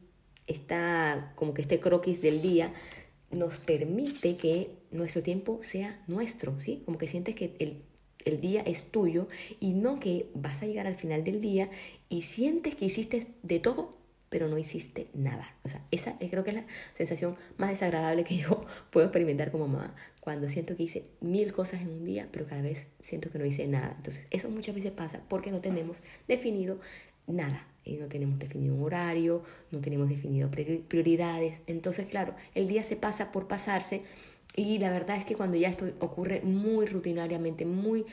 esta, 0.48 1.34
como 1.36 1.54
que 1.54 1.62
este 1.62 1.80
croquis 1.80 2.22
del 2.22 2.42
día, 2.42 2.74
nos 3.30 3.60
permite 3.60 4.36
que 4.36 4.72
nuestro 4.92 5.24
tiempo 5.24 5.60
sea 5.62 6.04
nuestro, 6.08 6.60
¿sí? 6.60 6.82
Como 6.86 6.98
que 6.98 7.08
sientes 7.08 7.36
que 7.36 7.56
el 7.60 7.84
el 8.26 8.42
día 8.42 8.62
es 8.62 8.86
tuyo 8.86 9.28
y 9.60 9.74
no 9.74 10.00
que 10.00 10.30
vas 10.34 10.62
a 10.62 10.66
llegar 10.66 10.88
al 10.88 10.96
final 10.96 11.24
del 11.24 11.42
día 11.42 11.70
y 12.10 12.24
sientes 12.24 12.76
que 12.76 12.86
hiciste 12.86 13.28
de 13.44 13.60
todo 13.60 14.02
pero 14.32 14.48
no 14.48 14.58
hiciste 14.58 15.10
nada. 15.14 15.54
O 15.66 15.68
sea, 15.68 15.86
esa 15.92 16.18
creo 16.18 16.46
que 16.46 16.52
es 16.52 16.56
la 16.56 16.66
sensación 16.94 17.36
más 17.58 17.70
desagradable 17.70 18.24
que 18.24 18.38
yo 18.38 18.66
puedo 18.90 19.06
experimentar 19.06 19.52
como 19.52 19.68
mamá, 19.68 19.94
cuando 20.22 20.48
siento 20.48 20.78
que 20.78 20.84
hice 20.84 21.06
mil 21.20 21.52
cosas 21.52 21.82
en 21.82 21.90
un 21.90 22.06
día, 22.06 22.30
pero 22.32 22.48
cada 22.48 22.62
vez 22.62 22.88
siento 23.02 23.30
que 23.30 23.40
no 23.40 23.46
hice 23.46 23.68
nada. 23.68 23.94
Entonces, 23.98 24.28
eso 24.32 24.50
muchas 24.50 24.74
veces 24.74 24.92
pasa 24.92 25.22
porque 25.28 25.52
no 25.52 25.60
tenemos 25.60 25.98
definido 26.30 26.80
nada. 27.28 27.68
Y 27.84 27.98
no 27.98 28.08
tenemos 28.08 28.40
definido 28.40 28.74
un 28.74 28.84
horario, 28.84 29.44
no 29.72 29.82
tenemos 29.82 30.08
definido 30.08 30.50
prioridades. 30.50 31.60
Entonces, 31.68 32.06
claro, 32.06 32.34
el 32.56 32.70
día 32.70 32.84
se 32.84 32.96
pasa 32.96 33.34
por 33.34 33.50
pasarse 33.50 34.04
y 34.56 34.80
la 34.80 34.90
verdad 34.90 35.18
es 35.18 35.26
que 35.26 35.36
cuando 35.36 35.58
ya 35.58 35.70
esto 35.70 35.86
ocurre 36.00 36.42
muy 36.42 36.86
rutinariamente, 36.86 37.66
muy 37.66 38.06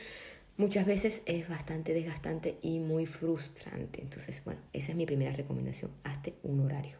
muchas 0.57 0.85
veces 0.85 1.21
es 1.25 1.47
bastante 1.47 1.93
desgastante 1.93 2.57
y 2.61 2.79
muy 2.79 3.05
frustrante. 3.05 4.01
Entonces, 4.01 4.43
bueno, 4.43 4.59
esa 4.73 4.91
es 4.91 4.97
mi 4.97 5.05
primera 5.05 5.31
recomendación. 5.31 5.91
Hazte 6.03 6.35
un 6.43 6.59
horario. 6.59 6.97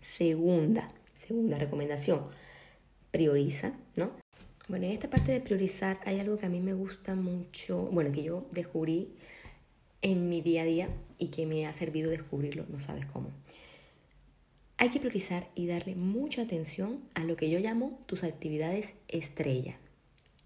Segunda, 0.00 0.88
segunda 1.16 1.58
recomendación, 1.58 2.26
prioriza, 3.10 3.72
¿no? 3.96 4.12
Bueno, 4.68 4.84
en 4.84 4.92
esta 4.92 5.08
parte 5.08 5.32
de 5.32 5.40
priorizar 5.40 5.98
hay 6.04 6.20
algo 6.20 6.36
que 6.36 6.44
a 6.44 6.50
mí 6.50 6.60
me 6.60 6.74
gusta 6.74 7.14
mucho, 7.14 7.86
bueno, 7.86 8.12
que 8.12 8.22
yo 8.22 8.46
descubrí 8.52 9.14
en 10.02 10.28
mi 10.28 10.42
día 10.42 10.62
a 10.62 10.66
día 10.66 10.88
y 11.16 11.28
que 11.28 11.46
me 11.46 11.66
ha 11.66 11.72
servido 11.72 12.10
descubrirlo, 12.10 12.66
no 12.68 12.78
sabes 12.78 13.06
cómo. 13.06 13.30
Hay 14.80 14.90
que 14.90 15.00
priorizar 15.00 15.48
y 15.56 15.66
darle 15.66 15.96
mucha 15.96 16.42
atención 16.42 17.00
a 17.14 17.24
lo 17.24 17.34
que 17.34 17.50
yo 17.50 17.58
llamo 17.58 17.98
tus 18.06 18.22
actividades 18.22 18.94
estrella. 19.08 19.76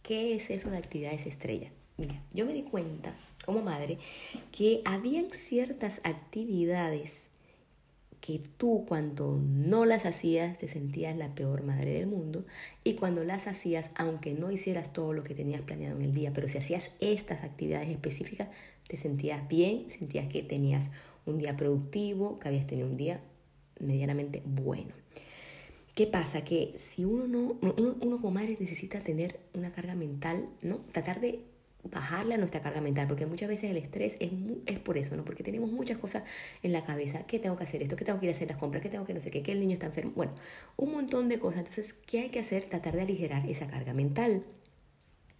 ¿Qué 0.03 0.35
es 0.35 0.49
eso 0.49 0.71
de 0.71 0.79
actividades 0.79 1.27
estrella? 1.27 1.71
Mira, 1.99 2.25
yo 2.33 2.47
me 2.47 2.55
di 2.55 2.63
cuenta 2.63 3.15
como 3.45 3.61
madre 3.61 3.99
que 4.51 4.81
habían 4.87 5.33
ciertas 5.33 6.01
actividades 6.05 7.29
que 8.23 8.41
tú 8.57 8.87
cuando 8.89 9.39
no 9.39 9.85
las 9.85 10.07
hacías 10.07 10.57
te 10.57 10.67
sentías 10.67 11.15
la 11.15 11.35
peor 11.35 11.63
madre 11.63 11.93
del 11.93 12.07
mundo 12.07 12.47
y 12.85 12.95
cuando 12.95 13.25
las 13.25 13.47
hacías, 13.47 13.91
aunque 13.97 14.33
no 14.33 14.51
hicieras 14.51 14.95
todo 14.95 15.13
lo 15.13 15.25
que 15.25 15.35
tenías 15.35 15.61
planeado 15.61 15.99
en 15.99 16.05
el 16.05 16.15
día, 16.15 16.33
pero 16.33 16.49
si 16.49 16.57
hacías 16.57 16.93
estas 17.01 17.45
actividades 17.45 17.91
específicas, 17.91 18.49
te 18.89 18.97
sentías 18.97 19.47
bien, 19.47 19.91
sentías 19.91 20.27
que 20.29 20.43
tenías 20.43 20.91
un 21.27 21.37
día 21.37 21.55
productivo, 21.55 22.39
que 22.39 22.49
habías 22.49 22.67
tenido 22.67 22.89
un 22.89 22.97
día 22.97 23.21
medianamente 23.81 24.43
bueno. 24.45 24.95
¿Qué 25.95 26.07
pasa? 26.07 26.43
Que 26.43 26.75
si 26.79 27.05
uno 27.05 27.27
no, 27.27 27.59
uno, 27.77 28.17
como 28.21 28.31
madre 28.31 28.57
necesita 28.59 29.01
tener 29.01 29.41
una 29.53 29.73
carga 29.73 29.95
mental, 29.95 30.49
¿no? 30.63 30.79
Tratar 30.93 31.21
de 31.21 31.45
bajarle 31.85 32.35
a 32.35 32.39
nuestra 32.39 32.63
carga 32.63 32.81
mental, 32.81 33.09
porque 33.09 33.27
muchas 33.27 33.49
veces 33.49 33.71
el 33.71 33.77
estrés 33.77 34.17
es, 34.21 34.31
es 34.67 34.79
por 34.79 34.97
eso, 34.97 35.17
¿no? 35.17 35.25
Porque 35.25 35.43
tenemos 35.43 35.71
muchas 35.71 35.99
cosas 35.99 36.23
en 36.63 36.73
la 36.73 36.85
cabeza, 36.85 37.27
¿Qué 37.27 37.39
tengo 37.39 37.57
que 37.57 37.65
hacer 37.65 37.83
esto, 37.83 37.97
¿Qué 37.97 38.05
tengo 38.05 38.21
que 38.21 38.27
ir 38.27 38.33
a 38.33 38.35
hacer 38.35 38.49
las 38.49 38.57
compras, 38.57 38.83
¿Qué 38.83 38.89
tengo 38.89 39.05
que 39.05 39.15
no 39.15 39.21
sé 39.21 39.31
qué, 39.31 39.43
que 39.43 39.53
el 39.53 39.61
niño 39.61 39.75
está 39.75 39.87
enfermo, 39.87 40.13
bueno, 40.15 40.33
un 40.77 40.93
montón 40.93 41.29
de 41.29 41.39
cosas. 41.39 41.59
Entonces, 41.59 41.93
¿qué 41.93 42.21
hay 42.21 42.29
que 42.31 42.39
hacer? 42.39 42.65
Tratar 42.65 42.95
de 42.95 43.03
aligerar 43.03 43.47
esa 43.47 43.67
carga 43.67 43.93
mental. 43.93 44.45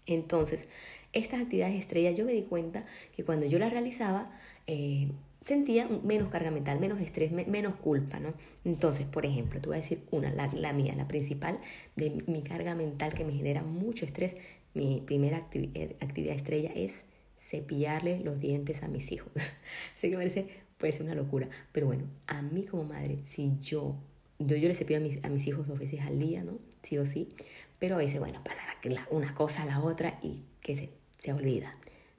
Entonces, 0.07 0.69
estas 1.13 1.41
actividades 1.41 1.77
estrellas 1.77 2.17
yo 2.17 2.25
me 2.25 2.33
di 2.33 2.43
cuenta 2.43 2.85
que 3.15 3.25
cuando 3.25 3.47
yo 3.47 3.59
las 3.59 3.71
realizaba, 3.71 4.31
eh, 4.67 5.13
sentía 5.45 5.89
menos 5.89 6.29
carga 6.29 6.51
mental, 6.51 6.79
menos 6.81 7.01
estrés, 7.01 7.33
menos 7.33 7.75
culpa, 7.77 8.21
¿no? 8.21 8.35
Entonces, 8.65 9.07
por 9.07 9.27
ejemplo, 9.27 9.61
te 9.61 9.69
voy 9.69 9.77
a 9.77 9.81
decir 9.81 10.05
una, 10.11 10.33
la, 10.33 10.51
la, 10.55 10.73
mía, 10.73 10.95
la 10.97 11.09
principal 11.09 11.61
de 11.97 12.23
mi 12.27 12.43
carga 12.43 12.75
mental 12.75 13.15
que 13.15 13.25
me 13.25 13.33
genera 13.33 13.63
mucho 13.63 14.05
estrés, 14.05 14.37
mi 14.75 15.03
primera 15.05 15.49
eh, 15.53 15.97
actividad 16.01 16.35
estrella 16.35 16.71
es 16.75 17.05
cepillarle 17.39 18.21
los 18.21 18.39
dientes 18.41 18.83
a 18.83 18.89
mis 18.89 19.11
hijos. 19.13 19.33
sé 19.97 20.11
que 20.11 20.17
parece, 20.17 20.47
puede 20.79 20.93
ser 20.93 21.03
una 21.03 21.15
locura, 21.15 21.49
pero 21.73 21.87
bueno, 21.87 22.05
a 22.27 22.43
mí 22.43 22.65
como 22.65 22.85
madre, 22.85 23.19
si 23.25 23.53
yo, 23.61 23.97
yo, 24.39 24.57
yo 24.57 24.69
le 24.69 24.75
cepillo 24.75 24.99
a 24.99 25.03
mis, 25.03 25.25
a 25.25 25.29
mis 25.29 25.47
hijos 25.47 25.67
dos 25.67 25.79
veces 25.79 26.01
al 26.03 26.19
día, 26.19 26.45
¿no? 26.45 26.59
Sí 26.83 26.99
o 26.99 27.07
sí, 27.07 27.35
pero 27.79 27.97
a 27.97 27.99
veces, 27.99 28.21
bueno, 28.21 28.43
pasa 28.45 28.63
una 29.11 29.35
cosa 29.35 29.63
a 29.63 29.67
la 29.67 29.81
otra 29.81 30.19
y 30.23 30.45
que 30.61 30.77
se, 30.77 30.91
se 31.19 31.33
olvida. 31.33 31.77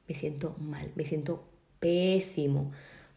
Me 0.07 0.15
siento 0.15 0.55
mal, 0.59 0.91
me 0.95 1.05
siento 1.05 1.47
pésimo. 1.79 2.71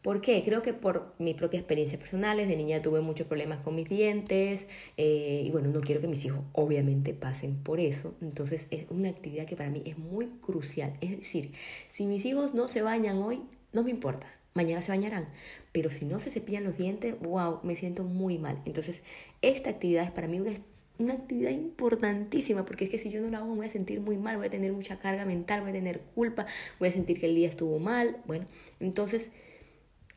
¿Por 0.06 0.20
qué? 0.20 0.44
Creo 0.44 0.62
que 0.62 0.72
por 0.72 1.16
mis 1.18 1.34
propias 1.34 1.62
experiencias 1.62 1.98
personales, 1.98 2.46
de 2.46 2.54
niña 2.54 2.80
tuve 2.80 3.00
muchos 3.00 3.26
problemas 3.26 3.58
con 3.58 3.74
mis 3.74 3.88
dientes 3.88 4.68
eh, 4.96 5.42
y 5.44 5.50
bueno, 5.50 5.70
no 5.70 5.80
quiero 5.80 6.00
que 6.00 6.06
mis 6.06 6.24
hijos 6.24 6.42
obviamente 6.52 7.12
pasen 7.12 7.56
por 7.56 7.80
eso. 7.80 8.14
Entonces 8.20 8.68
es 8.70 8.86
una 8.88 9.08
actividad 9.08 9.46
que 9.46 9.56
para 9.56 9.68
mí 9.68 9.82
es 9.84 9.98
muy 9.98 10.28
crucial. 10.40 10.96
Es 11.00 11.10
decir, 11.10 11.50
si 11.88 12.06
mis 12.06 12.24
hijos 12.24 12.54
no 12.54 12.68
se 12.68 12.82
bañan 12.82 13.18
hoy, 13.18 13.42
no 13.72 13.82
me 13.82 13.90
importa, 13.90 14.32
mañana 14.54 14.80
se 14.80 14.92
bañarán. 14.92 15.28
Pero 15.72 15.90
si 15.90 16.04
no 16.04 16.20
se 16.20 16.30
cepillan 16.30 16.62
los 16.62 16.78
dientes, 16.78 17.18
wow, 17.18 17.58
me 17.64 17.74
siento 17.74 18.04
muy 18.04 18.38
mal. 18.38 18.62
Entonces 18.64 19.02
esta 19.42 19.70
actividad 19.70 20.04
es 20.04 20.12
para 20.12 20.28
mí 20.28 20.38
una 20.38 20.52
una 20.98 21.14
actividad 21.14 21.50
importantísima, 21.50 22.64
porque 22.64 22.84
es 22.84 22.90
que 22.90 22.98
si 22.98 23.10
yo 23.10 23.20
no 23.20 23.28
la 23.28 23.38
hago 23.38 23.48
me 23.48 23.56
voy 23.56 23.66
a 23.66 23.70
sentir 23.70 24.00
muy 24.00 24.16
mal, 24.16 24.36
voy 24.38 24.46
a 24.46 24.50
tener 24.50 24.72
mucha 24.72 24.98
carga 24.98 25.26
mental, 25.26 25.60
voy 25.60 25.70
a 25.70 25.74
tener 25.74 26.00
culpa, 26.14 26.46
voy 26.78 26.88
a 26.88 26.92
sentir 26.92 27.20
que 27.20 27.26
el 27.26 27.34
día 27.34 27.48
estuvo 27.48 27.78
mal. 27.78 28.22
Bueno, 28.26 28.46
entonces 28.80 29.30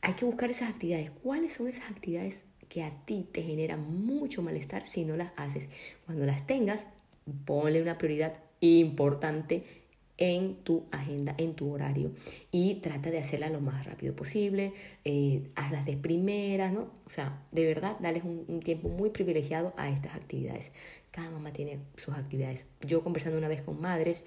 hay 0.02 0.14
que 0.14 0.26
buscar 0.26 0.50
esas 0.50 0.70
actividades. 0.70 1.12
¿Cuáles 1.24 1.54
son 1.54 1.68
esas 1.68 1.90
actividades 1.90 2.46
que 2.68 2.84
a 2.84 3.06
ti 3.06 3.28
te 3.32 3.42
generan 3.42 4.06
mucho 4.06 4.42
malestar 4.42 4.86
si 4.86 5.06
no 5.06 5.16
las 5.16 5.32
haces? 5.36 5.70
Cuando 6.06 6.26
las 6.26 6.46
tengas, 6.48 6.88
ponle 7.46 7.82
una 7.82 7.98
prioridad 7.98 8.40
importante 8.62 9.64
en 10.20 10.56
tu 10.64 10.86
agenda, 10.92 11.34
en 11.38 11.56
tu 11.56 11.72
horario 11.72 12.12
y 12.52 12.76
trata 12.76 13.10
de 13.10 13.20
hacerla 13.20 13.50
lo 13.50 13.62
más 13.62 13.86
rápido 13.86 14.16
posible, 14.16 14.74
eh, 15.06 15.50
hazlas 15.56 15.86
de 15.86 15.96
primera, 15.96 16.72
¿no? 16.72 16.92
O 17.06 17.10
sea, 17.10 17.42
de 17.54 17.64
verdad, 17.64 17.98
dales 18.02 18.26
un, 18.26 18.44
un, 18.50 18.60
tiempo 18.60 18.90
muy 18.90 19.12
privilegiado 19.12 19.74
a 19.78 19.90
estas 19.90 20.16
actividades. 20.16 20.74
Cada 21.12 21.32
mamá 21.32 21.54
tiene 21.54 21.80
sus 21.96 22.16
actividades. 22.16 22.66
Yo 22.82 23.02
conversando 23.02 23.38
una 23.38 23.48
vez 23.48 23.62
con 23.62 23.80
madres, 23.80 24.26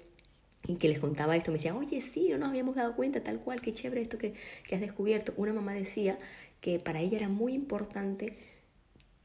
y 0.67 0.75
que 0.75 0.87
les 0.87 0.99
contaba 0.99 1.35
esto, 1.35 1.51
me 1.51 1.57
decían, 1.57 1.75
oye, 1.75 2.01
sí, 2.01 2.29
no 2.29 2.37
nos 2.37 2.49
habíamos 2.49 2.75
dado 2.75 2.95
cuenta, 2.95 3.21
tal 3.21 3.39
cual, 3.39 3.61
qué 3.61 3.73
chévere 3.73 4.01
esto 4.01 4.17
que, 4.17 4.33
que 4.67 4.75
has 4.75 4.81
descubierto. 4.81 5.33
Una 5.35 5.53
mamá 5.53 5.73
decía 5.73 6.17
que 6.61 6.79
para 6.79 7.01
ella 7.01 7.17
era 7.17 7.29
muy 7.29 7.53
importante, 7.53 8.37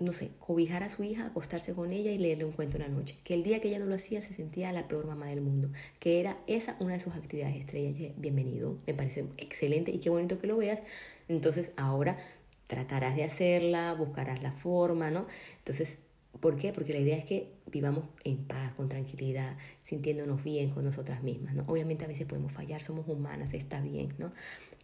no 0.01 0.13
sé, 0.13 0.33
cobijar 0.41 0.83
a 0.83 0.91
su 0.91 1.05
hija, 1.05 1.27
acostarse 1.27 1.75
con 1.75 1.93
ella 1.93 2.11
y 2.11 2.19
leerle 2.19 2.45
un 2.45 2.53
cuento 2.53 2.77
una 2.77 2.89
noche. 2.89 3.17
Que 3.23 3.35
el 3.35 3.45
día 3.45 3.61
que 3.61 3.69
ella 3.69 3.79
no 3.79 3.87
lo 3.87 3.95
hacía 3.95 4.21
se 4.21 4.35
sentía 4.35 4.73
la 4.73 4.89
peor 4.89 5.07
mamá 5.07 5.27
del 5.27 5.41
mundo. 5.41 5.71
Que 6.01 6.21
era 6.21 6.39
esa 6.49 6.77
una 6.81 6.95
de 6.95 7.01
sus 7.01 7.15
actividades 7.15 7.57
estrellas. 7.57 8.13
Bienvenido, 8.17 8.79
me 8.87 8.95
parece 8.95 9.25
excelente 9.37 9.93
y 9.93 9.99
qué 9.99 10.11
bonito 10.11 10.41
que 10.41 10.49
lo 10.49 10.57
veas. 10.57 10.83
Entonces 11.29 11.73
ahora 11.77 12.19
tratarás 12.67 13.15
de 13.15 13.25
hacerla, 13.25 13.95
buscarás 13.95 14.43
la 14.43 14.53
forma, 14.53 15.11
¿no? 15.11 15.27
Entonces 15.59 16.01
¿Por 16.41 16.57
qué? 16.57 16.73
Porque 16.73 16.93
la 16.93 17.01
idea 17.01 17.17
es 17.17 17.25
que 17.25 17.49
vivamos 17.71 18.05
en 18.25 18.39
paz, 18.39 18.73
con 18.75 18.89
tranquilidad, 18.89 19.57
sintiéndonos 19.83 20.43
bien 20.43 20.71
con 20.71 20.85
nosotras 20.85 21.23
mismas, 21.23 21.55
¿no? 21.55 21.65
Obviamente 21.67 22.05
a 22.05 22.09
veces 22.09 22.27
podemos 22.27 22.53
fallar, 22.53 22.83
somos 22.83 23.09
humanas, 23.09 23.55
está 23.55 23.81
bien, 23.81 24.15
¿no? 24.19 24.33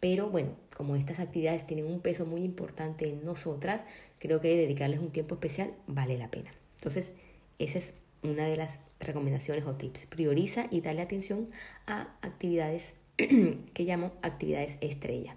Pero 0.00 0.28
bueno, 0.28 0.50
como 0.76 0.96
estas 0.96 1.18
actividades 1.20 1.66
tienen 1.66 1.86
un 1.86 2.00
peso 2.00 2.26
muy 2.26 2.42
importante 2.42 3.08
en 3.08 3.24
nosotras, 3.24 3.82
creo 4.18 4.40
que 4.40 4.56
dedicarles 4.56 5.00
un 5.00 5.10
tiempo 5.10 5.34
especial 5.34 5.72
vale 5.86 6.18
la 6.18 6.30
pena. 6.30 6.52
Entonces, 6.76 7.14
esa 7.58 7.78
es 7.78 7.94
una 8.22 8.46
de 8.46 8.56
las 8.56 8.80
recomendaciones 9.00 9.64
o 9.66 9.74
tips. 9.74 10.06
Prioriza 10.06 10.66
y 10.70 10.80
dale 10.80 11.02
atención 11.02 11.50
a 11.86 12.16
actividades 12.22 12.94
que 13.16 13.84
llamo 13.84 14.12
actividades 14.22 14.76
estrella. 14.80 15.36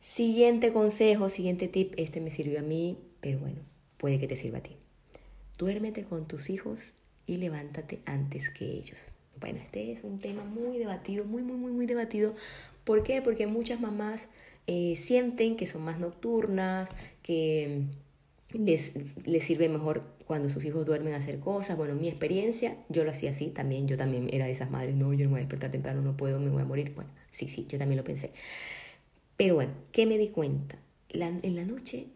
Siguiente 0.00 0.72
consejo, 0.72 1.28
siguiente 1.28 1.68
tip, 1.68 1.92
este 1.96 2.20
me 2.20 2.30
sirvió 2.30 2.60
a 2.60 2.62
mí, 2.62 2.98
pero 3.20 3.38
bueno, 3.38 3.60
puede 3.96 4.18
que 4.18 4.28
te 4.28 4.36
sirva 4.36 4.58
a 4.58 4.62
ti. 4.62 4.76
Duérmete 5.58 6.04
con 6.04 6.28
tus 6.28 6.50
hijos 6.50 6.94
y 7.26 7.36
levántate 7.36 7.98
antes 8.06 8.48
que 8.48 8.64
ellos. 8.64 9.10
Bueno, 9.40 9.58
este 9.62 9.92
es 9.92 10.04
un 10.04 10.18
tema 10.18 10.44
muy 10.44 10.78
debatido, 10.78 11.24
muy, 11.24 11.42
muy, 11.42 11.56
muy, 11.56 11.72
muy 11.72 11.86
debatido. 11.86 12.34
¿Por 12.84 13.02
qué? 13.02 13.20
Porque 13.22 13.46
muchas 13.46 13.80
mamás 13.80 14.28
eh, 14.66 14.94
sienten 14.96 15.56
que 15.56 15.66
son 15.66 15.82
más 15.82 16.00
nocturnas, 16.00 16.90
que 17.22 17.82
les, 18.52 18.92
les 19.26 19.44
sirve 19.44 19.68
mejor 19.68 20.04
cuando 20.26 20.48
sus 20.48 20.64
hijos 20.64 20.86
duermen 20.86 21.14
hacer 21.14 21.38
cosas. 21.40 21.76
Bueno, 21.76 21.94
mi 21.94 22.08
experiencia, 22.08 22.76
yo 22.88 23.04
lo 23.04 23.10
hacía 23.10 23.30
así 23.30 23.48
también. 23.48 23.86
Yo 23.88 23.96
también 23.96 24.28
era 24.32 24.46
de 24.46 24.52
esas 24.52 24.70
madres, 24.70 24.96
no, 24.96 25.12
yo 25.12 25.24
no 25.24 25.30
me 25.30 25.34
voy 25.34 25.40
a 25.40 25.42
despertar 25.42 25.70
temprano, 25.70 26.02
no 26.02 26.16
puedo, 26.16 26.40
me 26.40 26.50
voy 26.50 26.62
a 26.62 26.66
morir. 26.66 26.94
Bueno, 26.94 27.10
sí, 27.30 27.48
sí, 27.48 27.66
yo 27.68 27.78
también 27.78 27.98
lo 27.98 28.04
pensé. 28.04 28.32
Pero 29.36 29.54
bueno, 29.54 29.72
¿qué 29.92 30.06
me 30.06 30.18
di 30.18 30.28
cuenta? 30.28 30.78
en 31.10 31.56
la 31.56 31.64
noche, 31.64 32.06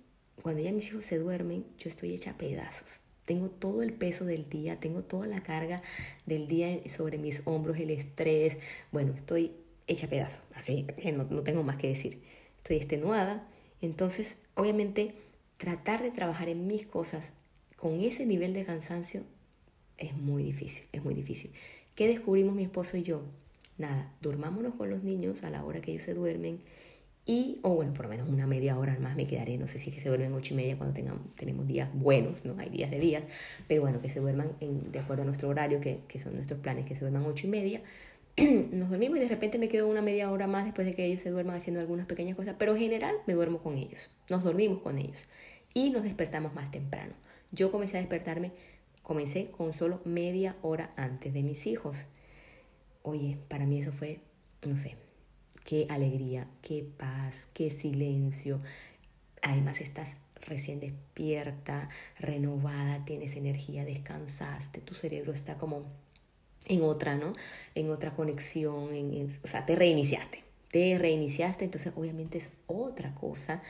cuando 0.43 0.61
ya 0.63 0.73
mis 0.73 0.89
hijos 0.89 1.05
se 1.05 1.19
duermen, 1.19 1.65
yo 1.79 1.89
estoy 1.89 2.13
hecha 2.13 2.37
pedazos. 2.37 3.02
Tengo 3.25 3.51
todo 3.51 3.83
el 3.83 3.93
peso 3.93 4.25
del 4.25 4.49
día, 4.49 4.81
tengo 4.81 5.03
toda 5.03 5.27
la 5.27 5.43
carga 5.43 5.83
del 6.27 6.49
día 6.49 6.81
sobre 6.89 7.19
mis 7.19 7.43
hombros, 7.45 7.79
el 7.79 7.91
estrés. 7.91 8.59
Bueno, 8.91 9.13
estoy 9.15 9.53
hecha 9.87 10.09
pedazo, 10.09 10.41
así, 10.55 10.87
no, 11.15 11.25
no 11.25 11.43
tengo 11.43 11.63
más 11.63 11.77
que 11.77 11.89
decir. 11.89 12.23
Estoy 12.59 12.77
extenuada. 12.77 13.49
Entonces, 13.81 14.39
obviamente, 14.55 15.15
tratar 15.57 16.03
de 16.03 16.11
trabajar 16.11 16.49
en 16.49 16.67
mis 16.67 16.87
cosas 16.87 17.33
con 17.77 18.01
ese 18.01 18.27
nivel 18.27 18.53
de 18.53 18.65
cansancio 18.65 19.23
es 19.99 20.17
muy 20.17 20.43
difícil, 20.43 20.87
es 20.93 21.05
muy 21.05 21.15
difícil. 21.15 21.53
¿Qué 21.95 22.09
descubrimos 22.09 22.55
mi 22.55 22.65
esposo 22.65 22.97
y 22.97 23.03
yo? 23.03 23.23
Nada, 23.79 24.13
durmámonos 24.21 24.75
con 24.75 24.91
los 24.91 25.03
niños 25.03 25.45
a 25.45 25.51
la 25.51 25.65
hora 25.65 25.81
que 25.81 25.93
ellos 25.93 26.05
se 26.05 26.15
duermen 26.15 26.61
Y, 27.25 27.61
o 27.63 27.75
bueno, 27.75 27.95
por 27.95 28.07
lo 28.07 28.11
menos 28.11 28.29
una 28.29 28.49
media 28.49 28.77
hora 28.77 28.99
más 28.99 29.15
me 29.15 29.27
quedaré. 29.27 29.57
No 29.57 29.69
sé 29.69 29.79
si 29.79 29.93
que 29.93 30.01
se 30.01 30.09
duermen 30.09 30.33
ocho 30.35 30.55
y 30.55 30.57
media 30.57 30.77
cuando 30.77 31.01
tenemos 31.37 31.69
días 31.69 31.89
buenos, 31.95 32.45
¿no? 32.45 32.59
Hay 32.59 32.69
días 32.69 32.91
de 32.91 32.99
días. 32.99 33.23
Pero 33.69 33.83
bueno, 33.83 34.01
que 34.01 34.09
se 34.09 34.19
duerman 34.21 34.53
de 34.61 34.99
acuerdo 34.99 35.23
a 35.23 35.27
nuestro 35.27 35.49
horario, 35.49 35.81
que, 35.81 36.01
que 36.09 36.19
son 36.19 36.35
nuestros 36.35 36.61
planes, 36.61 36.85
que 36.85 36.95
se 36.95 37.03
duerman 37.03 37.25
ocho 37.25 37.47
y 37.47 37.51
media. 37.51 37.83
Nos 38.73 38.91
dormimos 38.91 39.19
y 39.19 39.21
de 39.21 39.29
repente 39.29 39.59
me 39.59 39.69
quedo 39.69 39.87
una 39.87 40.03
media 40.03 40.31
hora 40.33 40.49
más 40.49 40.65
después 40.65 40.87
de 40.87 40.95
que 40.95 41.05
ellos 41.05 41.21
se 41.21 41.31
duerman 41.31 41.57
haciendo 41.57 41.81
algunas 41.81 42.07
pequeñas 42.07 42.35
cosas. 42.37 42.57
Pero 42.59 42.73
en 42.73 42.81
general 42.81 43.15
me 43.27 43.35
duermo 43.35 43.63
con 43.63 43.77
ellos. 43.77 44.11
Nos 44.29 44.43
dormimos 44.43 44.81
con 44.81 44.99
ellos. 44.99 45.27
Y 45.75 45.91
nos 45.91 46.03
despertamos 46.03 46.55
más 46.55 46.73
temprano. 46.73 47.15
Yo 47.53 47.71
comencé 47.71 47.99
a 47.99 48.01
despertarme, 48.01 48.53
comencé 49.03 49.51
con 49.51 49.73
solo 49.73 50.01
media 50.05 50.57
hora 50.63 50.93
antes 50.97 51.33
de 51.33 51.43
mis 51.43 51.67
hijos. 51.67 52.07
Oye, 53.03 53.39
para 53.49 53.67
mí 53.67 53.81
eso 53.81 53.93
fue, 53.93 54.21
no 54.65 54.77
sé, 54.77 54.97
qué 55.65 55.87
alegría, 55.89 56.49
qué 56.63 56.87
paz, 56.97 57.49
qué 57.55 57.71
silencio. 57.71 58.61
Además 59.43 59.81
estás 59.81 60.17
recién 60.43 60.81
despierta, 60.81 61.89
renovada, 62.19 63.05
tienes 63.05 63.37
energía, 63.37 63.85
descansaste, 63.85 64.81
tu 64.81 64.95
cerebro 64.95 65.33
está 65.33 65.57
como 65.59 65.85
en 66.67 66.83
otra, 66.83 67.17
¿no? 67.17 67.35
En 67.75 67.91
otra 67.91 68.15
conexión, 68.15 68.93
en, 68.93 69.39
o 69.43 69.49
sea, 69.49 69.67
te 69.67 69.77
reiniciaste, 69.77 70.45
te 70.71 70.99
reiniciaste, 70.99 71.65
entonces 71.65 71.93
obviamente 71.97 72.39
es 72.39 72.51
otra 72.67 73.15
cosa. 73.15 73.63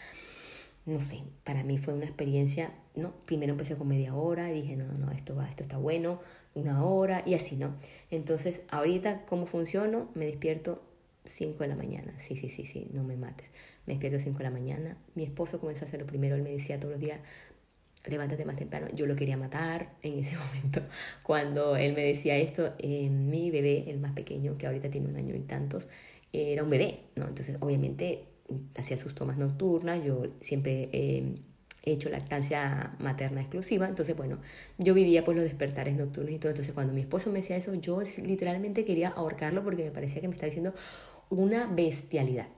No 0.84 1.00
sé, 1.00 1.22
para 1.44 1.62
mí 1.62 1.78
fue 1.78 1.94
una 1.94 2.06
experiencia, 2.06 2.72
¿no? 2.96 3.12
Primero 3.24 3.52
empecé 3.52 3.76
con 3.76 3.86
media 3.86 4.14
hora, 4.14 4.46
dije, 4.46 4.76
no, 4.76 4.92
no, 4.94 5.12
esto 5.12 5.36
va, 5.36 5.48
esto 5.48 5.62
está 5.62 5.76
bueno, 5.76 6.20
una 6.54 6.84
hora 6.84 7.22
y 7.24 7.34
así, 7.34 7.56
¿no? 7.56 7.76
Entonces, 8.10 8.62
ahorita, 8.68 9.24
¿cómo 9.26 9.46
funciono? 9.46 10.08
Me 10.14 10.26
despierto 10.26 10.82
5 11.24 11.62
de 11.64 11.68
la 11.68 11.76
mañana. 11.76 12.18
Sí, 12.18 12.36
sí, 12.36 12.48
sí, 12.48 12.66
sí, 12.66 12.88
no 12.92 13.04
me 13.04 13.16
mates. 13.16 13.50
Me 13.86 13.94
despierto 13.94 14.18
5 14.18 14.38
de 14.38 14.44
la 14.44 14.50
mañana. 14.50 14.96
Mi 15.14 15.24
esposo 15.24 15.60
comenzó 15.60 15.84
a 15.84 15.88
hacerlo 15.88 16.06
primero. 16.06 16.36
Él 16.36 16.42
me 16.42 16.50
decía 16.50 16.78
todos 16.78 16.92
los 16.92 17.00
días, 17.00 17.20
levántate 18.04 18.44
más 18.44 18.56
temprano. 18.56 18.88
Yo 18.94 19.06
lo 19.06 19.16
quería 19.16 19.36
matar 19.36 19.94
en 20.02 20.18
ese 20.18 20.36
momento. 20.54 20.82
Cuando 21.22 21.76
él 21.76 21.94
me 21.94 22.04
decía 22.04 22.36
esto, 22.36 22.74
eh, 22.78 23.08
mi 23.10 23.50
bebé, 23.50 23.90
el 23.90 24.00
más 24.00 24.12
pequeño, 24.12 24.58
que 24.58 24.66
ahorita 24.66 24.90
tiene 24.90 25.08
un 25.08 25.16
año 25.16 25.34
y 25.34 25.40
tantos, 25.40 25.88
era 26.32 26.62
un 26.62 26.70
bebé, 26.70 27.00
¿no? 27.16 27.28
Entonces, 27.28 27.56
obviamente, 27.60 28.24
hacía 28.76 28.96
sus 28.96 29.14
tomas 29.14 29.36
nocturnas. 29.36 30.02
Yo 30.04 30.24
siempre 30.40 30.88
eh, 30.92 31.34
he 31.84 31.92
hecho 31.92 32.08
lactancia 32.08 32.94
materna 32.98 33.40
exclusiva, 33.40 33.88
entonces 33.88 34.16
bueno, 34.16 34.38
yo 34.78 34.94
vivía 34.94 35.24
por 35.24 35.34
los 35.34 35.44
despertares 35.44 35.96
nocturnos 35.96 36.32
y 36.32 36.38
todo, 36.38 36.50
entonces 36.50 36.74
cuando 36.74 36.92
mi 36.92 37.00
esposo 37.00 37.30
me 37.30 37.40
decía 37.40 37.56
eso, 37.56 37.74
yo 37.74 38.00
literalmente 38.24 38.84
quería 38.84 39.08
ahorcarlo 39.08 39.64
porque 39.64 39.84
me 39.84 39.90
parecía 39.90 40.20
que 40.20 40.28
me 40.28 40.34
estaba 40.34 40.46
diciendo 40.46 40.74
una 41.32 41.66
bestialidad. 41.66 42.48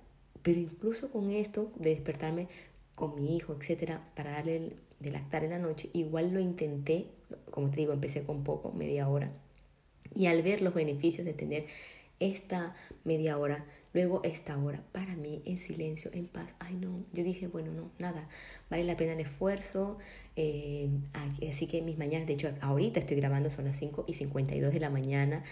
Pero 0.43 0.59
incluso 0.59 1.11
con 1.11 1.31
esto 1.31 1.73
de 1.77 1.91
despertarme 1.91 2.49
con 2.97 3.15
mi 3.15 3.37
hijo, 3.37 3.57
etcétera, 3.59 4.11
para 4.17 4.33
darle 4.33 4.57
el, 4.57 4.77
de 5.01 5.11
en 5.11 5.51
la 5.51 5.59
noche, 5.59 5.91
igual 5.93 6.33
lo 6.33 6.41
intenté, 6.41 7.07
como 7.51 7.71
te 7.71 7.77
digo, 7.77 7.93
empecé 7.93 8.25
con 8.25 8.43
poco, 8.43 8.73
media 8.73 9.09
hora, 9.09 9.33
y 10.15 10.27
al 10.27 10.43
ver 10.43 10.61
los 10.61 10.75
beneficios 10.75 11.25
de 11.25 11.35
tener 11.35 11.67
esta 12.21 12.75
media 13.05 13.39
hora, 13.39 13.65
luego 13.93 14.23
esta 14.25 14.57
hora, 14.57 14.83
para 14.93 15.15
mí 15.17 15.43
en 15.45 15.59
silencio, 15.59 16.11
en 16.15 16.27
paz, 16.27 16.55
ay 16.59 16.77
no, 16.77 17.05
yo 17.13 17.25
dije, 17.25 17.49
bueno, 17.49 17.73
no, 17.73 17.91
nada, 17.99 18.29
vale 18.71 18.85
la 18.85 18.97
pena 18.97 19.13
el 19.13 19.21
esfuerzo, 19.21 19.99
eh, 20.37 20.89
así 21.49 21.67
que 21.67 21.83
mis 21.83 21.99
mañanas, 21.99 22.27
de 22.27 22.35
hecho 22.35 22.53
ahorita 22.61 23.01
estoy 23.01 23.17
grabando, 23.17 23.51
son 23.51 23.67
las 23.67 23.77
5 23.77 24.05
y 24.07 24.15
52 24.15 24.73
de 24.73 24.81
la 24.81 24.91
mañana, 24.91 25.45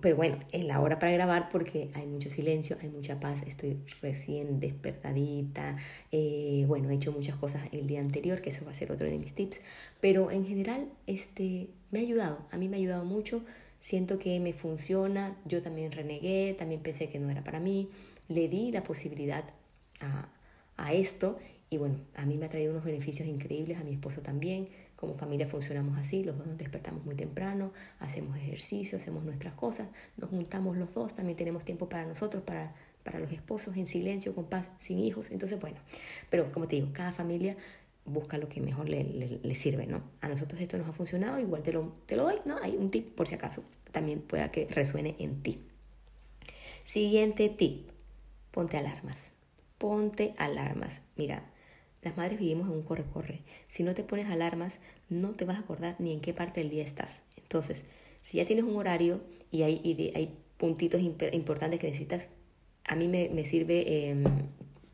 pero 0.00 0.16
bueno, 0.16 0.38
es 0.50 0.64
la 0.64 0.80
hora 0.80 0.98
para 0.98 1.12
grabar 1.12 1.48
porque 1.50 1.90
hay 1.94 2.06
mucho 2.06 2.28
silencio, 2.28 2.76
hay 2.82 2.88
mucha 2.88 3.20
paz, 3.20 3.42
estoy 3.46 3.78
recién 4.02 4.58
despertadita, 4.58 5.76
eh, 6.10 6.64
bueno, 6.66 6.90
he 6.90 6.94
hecho 6.94 7.12
muchas 7.12 7.36
cosas 7.36 7.62
el 7.70 7.86
día 7.86 8.00
anterior, 8.00 8.42
que 8.42 8.50
eso 8.50 8.64
va 8.64 8.72
a 8.72 8.74
ser 8.74 8.90
otro 8.90 9.08
de 9.08 9.18
mis 9.18 9.32
tips, 9.32 9.60
pero 10.00 10.32
en 10.32 10.44
general 10.46 10.88
este, 11.06 11.68
me 11.92 12.00
ha 12.00 12.02
ayudado, 12.02 12.38
a 12.50 12.56
mí 12.56 12.68
me 12.68 12.76
ha 12.76 12.80
ayudado 12.80 13.04
mucho, 13.04 13.44
siento 13.78 14.18
que 14.18 14.40
me 14.40 14.52
funciona, 14.52 15.36
yo 15.44 15.62
también 15.62 15.92
renegué, 15.92 16.54
también 16.58 16.82
pensé 16.82 17.08
que 17.08 17.20
no 17.20 17.30
era 17.30 17.44
para 17.44 17.60
mí, 17.60 17.88
le 18.28 18.48
di 18.48 18.72
la 18.72 18.82
posibilidad 18.82 19.44
a, 20.00 20.28
a 20.76 20.92
esto 20.92 21.38
y 21.72 21.78
bueno, 21.78 21.98
a 22.16 22.26
mí 22.26 22.36
me 22.36 22.46
ha 22.46 22.48
traído 22.50 22.72
unos 22.72 22.84
beneficios 22.84 23.28
increíbles, 23.28 23.78
a 23.78 23.84
mi 23.84 23.92
esposo 23.92 24.22
también, 24.22 24.68
como 25.00 25.14
familia 25.14 25.46
funcionamos 25.46 25.98
así, 25.98 26.22
los 26.22 26.36
dos 26.36 26.46
nos 26.46 26.58
despertamos 26.58 27.04
muy 27.06 27.14
temprano, 27.14 27.72
hacemos 28.00 28.36
ejercicio, 28.36 28.98
hacemos 28.98 29.24
nuestras 29.24 29.54
cosas, 29.54 29.88
nos 30.18 30.28
juntamos 30.28 30.76
los 30.76 30.92
dos, 30.92 31.14
también 31.14 31.38
tenemos 31.38 31.64
tiempo 31.64 31.88
para 31.88 32.04
nosotros, 32.04 32.42
para, 32.42 32.74
para 33.02 33.18
los 33.18 33.32
esposos, 33.32 33.76
en 33.78 33.86
silencio, 33.86 34.34
con 34.34 34.44
paz, 34.44 34.68
sin 34.76 34.98
hijos, 34.98 35.30
entonces 35.30 35.58
bueno, 35.58 35.78
pero 36.28 36.52
como 36.52 36.68
te 36.68 36.76
digo, 36.76 36.88
cada 36.92 37.12
familia 37.12 37.56
busca 38.04 38.36
lo 38.36 38.50
que 38.50 38.60
mejor 38.60 38.90
le, 38.90 39.04
le, 39.42 39.54
sirve, 39.54 39.86
¿no? 39.86 40.02
A 40.20 40.28
nosotros 40.28 40.60
esto 40.60 40.76
nos 40.76 40.86
ha 40.86 40.92
funcionado, 40.92 41.40
igual 41.40 41.62
te 41.62 41.72
lo, 41.72 41.94
te 42.04 42.16
lo 42.16 42.24
doy, 42.24 42.36
¿no? 42.44 42.58
Hay 42.62 42.76
un 42.76 42.90
tip 42.90 43.14
por 43.14 43.26
si 43.26 43.34
acaso, 43.34 43.64
también 43.92 44.20
pueda 44.20 44.50
que 44.50 44.66
resuene 44.68 45.16
en 45.18 45.42
ti. 45.42 45.62
Siguiente 46.84 47.48
tip, 47.48 47.88
ponte 48.50 48.76
alarmas, 48.76 49.30
ponte 49.78 50.34
alarmas. 50.36 51.02
Mira, 51.16 51.49
las 52.02 52.16
madres 52.16 52.38
vivimos 52.38 52.68
en 52.68 52.74
un 52.74 52.82
corre-corre. 52.82 53.42
Si 53.68 53.82
no 53.82 53.94
te 53.94 54.04
pones 54.04 54.28
alarmas, 54.28 54.78
no 55.08 55.34
te 55.34 55.44
vas 55.44 55.56
a 55.56 55.60
acordar 55.60 55.96
ni 55.98 56.12
en 56.12 56.20
qué 56.20 56.32
parte 56.32 56.60
del 56.60 56.70
día 56.70 56.84
estás. 56.84 57.22
Entonces, 57.36 57.84
si 58.22 58.38
ya 58.38 58.46
tienes 58.46 58.64
un 58.64 58.76
horario 58.76 59.20
y 59.50 59.62
hay, 59.62 59.80
y 59.84 60.12
hay 60.14 60.38
puntitos 60.56 61.00
importantes 61.00 61.80
que 61.80 61.88
necesitas, 61.88 62.28
a 62.84 62.96
mí 62.96 63.08
me, 63.08 63.28
me 63.28 63.44
sirve 63.44 64.10
em, 64.10 64.24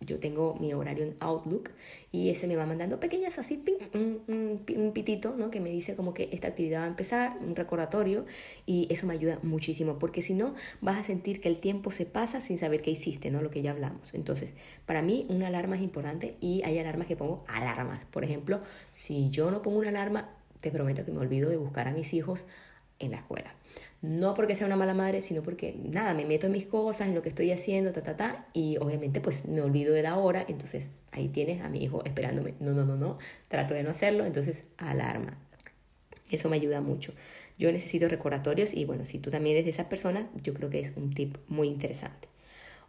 yo 0.07 0.19
tengo 0.21 0.55
mi 0.55 0.73
horario 0.73 1.05
en 1.05 1.17
Outlook 1.21 1.71
y 2.13 2.31
ese 2.31 2.47
me 2.47 2.57
va 2.57 2.65
mandando 2.65 3.01
pequeñas 3.01 3.39
así, 3.39 3.63
un, 3.93 4.23
un, 4.29 4.93
pitito, 4.93 5.35
¿no? 5.37 5.51
Que 5.51 5.61
me 5.61 5.71
dice 5.71 5.97
como 5.97 6.15
que 6.15 6.29
esta 6.33 6.49
actividad 6.49 6.81
va 6.81 6.85
a 6.85 6.89
empezar, 6.89 7.37
un 7.41 7.57
recordatorio 7.57 8.25
y 8.65 8.87
eso 8.91 9.07
me 9.07 9.15
ayuda 9.15 9.39
muchísimo 9.43 9.99
porque 9.99 10.23
si 10.23 10.35
no 10.35 10.55
vas 10.81 10.99
a 10.99 11.03
sentir 11.03 11.41
que 11.41 11.49
el 11.49 11.59
tiempo 11.59 11.91
se 11.91 12.07
pasa 12.07 12.41
sin 12.41 12.57
saber 12.57 12.81
qué 12.81 12.91
hiciste, 12.91 13.31
¿no? 13.31 13.43
Lo 13.43 13.51
que 13.51 13.63
ya 13.63 13.73
hablamos. 13.73 14.15
Entonces, 14.15 14.55
para 14.87 15.03
mí 15.03 15.27
una 15.29 15.49
alarma 15.49 15.77
es 15.77 15.83
importante 15.83 16.37
y 16.41 16.63
hay 16.65 16.79
alarmas 16.79 17.07
que 17.07 17.17
pongo 17.17 17.45
alarmas. 17.49 18.05
Por 18.05 18.25
ejemplo, 18.25 18.61
si 18.93 19.29
yo 19.31 19.51
no 19.51 19.63
pongo 19.63 19.79
una 19.79 19.89
alarma, 19.89 20.31
te 20.61 20.71
prometo 20.71 21.05
que 21.05 21.13
me 21.13 21.19
olvido 21.19 21.51
de 21.51 21.57
buscar 21.57 21.89
a 21.89 21.93
mis 21.93 22.15
hijos 22.15 22.45
en 22.99 23.11
la 23.11 23.19
escuela. 23.19 23.55
No 24.07 24.35
porque 24.35 24.55
sea 24.55 24.67
una 24.67 24.77
mala 24.77 24.95
madre, 24.95 25.21
sino 25.21 25.43
porque 25.43 25.77
nada, 25.83 26.15
me 26.15 26.25
meto 26.25 26.47
en 26.47 26.53
mis 26.53 26.67
cosas, 26.67 27.09
en 27.09 27.15
lo 27.15 27.23
que 27.23 27.29
estoy 27.29 27.51
haciendo, 27.51 27.93
ta, 27.93 28.03
ta, 28.03 28.17
ta, 28.17 28.47
y 28.53 28.77
obviamente 28.79 29.21
pues 29.21 29.47
me 29.47 29.61
olvido 29.61 29.93
de 29.93 30.03
la 30.03 30.17
hora, 30.17 30.45
entonces 30.49 30.91
ahí 31.11 31.29
tienes 31.29 31.61
a 31.63 31.69
mi 31.69 31.83
hijo 31.83 32.05
esperándome. 32.05 32.55
No, 32.61 32.73
no, 32.73 32.85
no, 32.85 32.97
no, 32.97 33.19
trato 33.49 33.75
de 33.75 33.83
no 33.83 33.91
hacerlo, 33.91 34.25
entonces 34.25 34.65
alarma. 34.77 35.39
Eso 36.31 36.49
me 36.49 36.57
ayuda 36.57 36.81
mucho. 36.81 37.13
Yo 37.59 37.73
necesito 37.73 38.09
recordatorios 38.09 38.75
y 38.75 38.85
bueno, 38.85 39.07
si 39.07 39.19
tú 39.19 39.31
también 39.31 39.57
eres 39.57 39.65
de 39.65 39.71
esas 39.73 39.87
personas, 39.87 40.27
yo 40.43 40.55
creo 40.55 40.71
que 40.71 40.81
es 40.81 40.93
un 40.97 41.13
tip 41.13 41.37
muy 41.49 41.69
interesante. 41.69 42.29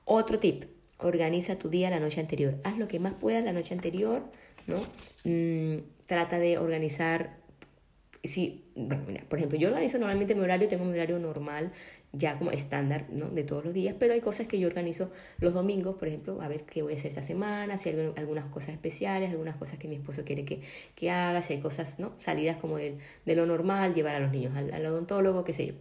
Otro 0.05 0.39
tip, 0.39 0.65
organiza 0.99 1.57
tu 1.57 1.69
día 1.69 1.89
la 1.89 1.99
noche 1.99 2.19
anterior. 2.19 2.55
Haz 2.63 2.77
lo 2.77 2.87
que 2.87 2.99
más 2.99 3.13
puedas 3.13 3.43
la 3.43 3.53
noche 3.53 3.73
anterior, 3.73 4.23
¿no? 4.67 4.77
Mm, 5.23 5.83
trata 6.05 6.39
de 6.39 6.57
organizar 6.57 7.37
si, 8.27 8.65
por 9.29 9.37
ejemplo, 9.39 9.57
yo 9.57 9.69
organizo 9.69 9.97
normalmente 9.99 10.35
mi 10.35 10.41
horario, 10.41 10.67
tengo 10.67 10.85
mi 10.85 10.93
horario 10.93 11.19
normal, 11.19 11.71
ya 12.13 12.37
como 12.37 12.51
estándar, 12.51 13.05
¿no? 13.09 13.29
De 13.29 13.43
todos 13.43 13.65
los 13.65 13.73
días, 13.73 13.95
pero 13.99 14.13
hay 14.13 14.21
cosas 14.21 14.47
que 14.47 14.59
yo 14.59 14.67
organizo 14.67 15.11
los 15.39 15.53
domingos, 15.53 15.95
por 15.97 16.07
ejemplo, 16.07 16.41
a 16.41 16.47
ver 16.47 16.63
qué 16.65 16.81
voy 16.83 16.93
a 16.93 16.95
hacer 16.95 17.09
esta 17.11 17.21
semana, 17.21 17.77
si 17.77 17.89
hay 17.89 18.13
algunas 18.15 18.45
cosas 18.45 18.69
especiales, 18.69 19.29
algunas 19.31 19.55
cosas 19.57 19.77
que 19.79 19.87
mi 19.87 19.95
esposo 19.95 20.23
quiere 20.25 20.45
que, 20.45 20.61
que 20.95 21.11
haga, 21.11 21.41
si 21.41 21.53
hay 21.53 21.59
cosas, 21.59 21.99
¿no? 21.99 22.13
Salidas 22.19 22.57
como 22.57 22.77
de, 22.77 22.97
de 23.25 23.35
lo 23.35 23.45
normal, 23.45 23.93
llevar 23.93 24.15
a 24.15 24.19
los 24.19 24.31
niños 24.31 24.55
al, 24.55 24.73
al 24.73 24.85
odontólogo, 24.85 25.43
qué 25.43 25.53
sé 25.53 25.67
yo. 25.67 25.73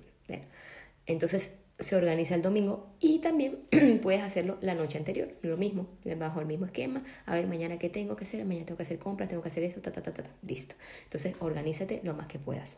Entonces, 1.07 1.59
se 1.79 1.95
organiza 1.95 2.35
el 2.35 2.43
domingo 2.43 2.95
y 3.01 3.19
también 3.19 3.59
puedes 4.03 4.23
hacerlo 4.23 4.57
la 4.62 4.75
noche 4.75 4.97
anterior, 4.99 5.35
lo 5.43 5.57
mismo, 5.57 5.87
bajo 6.19 6.41
el 6.41 6.47
mismo 6.47 6.67
esquema, 6.67 7.05
a 7.27 7.35
ver 7.35 7.47
mañana 7.47 7.79
qué 7.79 7.91
tengo 7.91 8.17
que 8.17 8.25
hacer, 8.25 8.45
mañana 8.45 8.67
tengo 8.67 8.79
que 8.79 8.85
hacer 8.85 8.99
compras, 8.99 9.29
tengo 9.29 9.43
que 9.43 9.49
hacer 9.49 9.65
eso, 9.65 9.81
ta, 9.81 9.93
ta, 9.93 10.03
ta, 10.03 10.12
ta, 10.12 10.25
listo. 10.43 10.75
Entonces, 11.05 11.35
organízate 11.39 12.01
lo 12.03 12.15
más 12.15 12.29
que 12.29 12.39
puedas. 12.39 12.77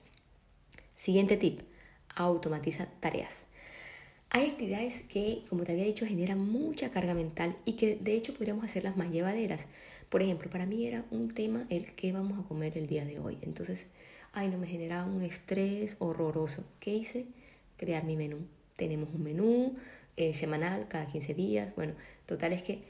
Siguiente 0.97 1.37
tip, 1.37 1.61
automatiza 2.17 2.89
tareas. 3.01 3.47
Hay 4.31 4.51
actividades 4.51 5.03
que, 5.03 5.45
como 5.49 5.65
te 5.65 5.73
había 5.73 5.85
dicho, 5.85 6.05
generan 6.05 6.41
mucha 6.51 6.91
carga 6.91 7.15
mental 7.15 7.57
y 7.65 7.75
que 7.75 7.97
de 7.97 8.15
hecho 8.15 8.35
podríamos 8.35 8.65
hacerlas 8.65 8.97
más 8.97 9.11
llevaderas. 9.11 9.69
Por 10.11 10.23
ejemplo, 10.23 10.51
para 10.51 10.67
mí 10.67 10.87
era 10.87 11.05
un 11.11 11.33
tema 11.33 11.67
el 11.71 11.95
que 11.95 12.13
vamos 12.13 12.39
a 12.39 12.47
comer 12.49 12.77
el 12.77 12.89
día 12.89 13.05
de 13.05 13.21
hoy. 13.21 13.39
Entonces, 13.43 13.87
ay, 14.33 14.49
no 14.49 14.59
me 14.59 14.67
generaba 14.67 15.07
un 15.07 15.23
estrés 15.23 15.97
horroroso. 15.99 16.65
¿Qué 16.81 16.95
hice? 16.95 17.27
Crear 17.79 18.05
mi 18.05 18.17
menú 18.17 18.58
tenemos 18.79 19.11
un 19.13 19.23
menú 19.23 19.77
eh, 20.17 20.33
semanal 20.33 20.87
cada 20.89 21.07
15 21.09 21.35
días. 21.35 21.75
Bueno, 21.77 21.93
total 22.25 22.55
es 22.55 22.63
que 22.63 22.83